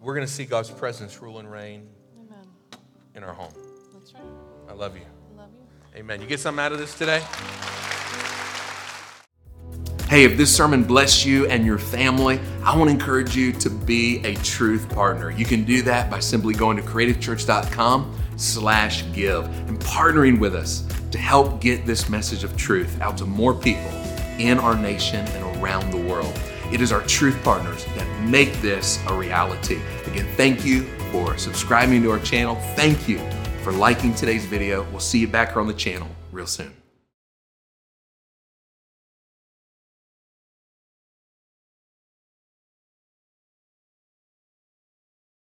[0.00, 1.86] we're going to see God's presence rule and reign
[2.18, 2.48] Amen.
[3.14, 3.52] in our home.
[3.92, 4.22] That's right.
[4.70, 5.02] I love you.
[5.34, 6.00] I love you.
[6.00, 6.22] Amen.
[6.22, 7.22] You get something out of this today?
[10.08, 13.68] Hey, if this sermon blessed you and your family, I want to encourage you to
[13.68, 15.30] be a truth partner.
[15.30, 20.88] You can do that by simply going to creativechurch.com slash give and partnering with us
[21.10, 23.90] to help get this message of truth out to more people
[24.38, 26.40] in our nation and around the world.
[26.72, 29.80] It is our truth partners that make this a reality.
[30.06, 32.56] Again, thank you for subscribing to our channel.
[32.74, 33.18] Thank you
[33.62, 34.82] for liking today's video.
[34.90, 36.85] We'll see you back here on the channel real soon.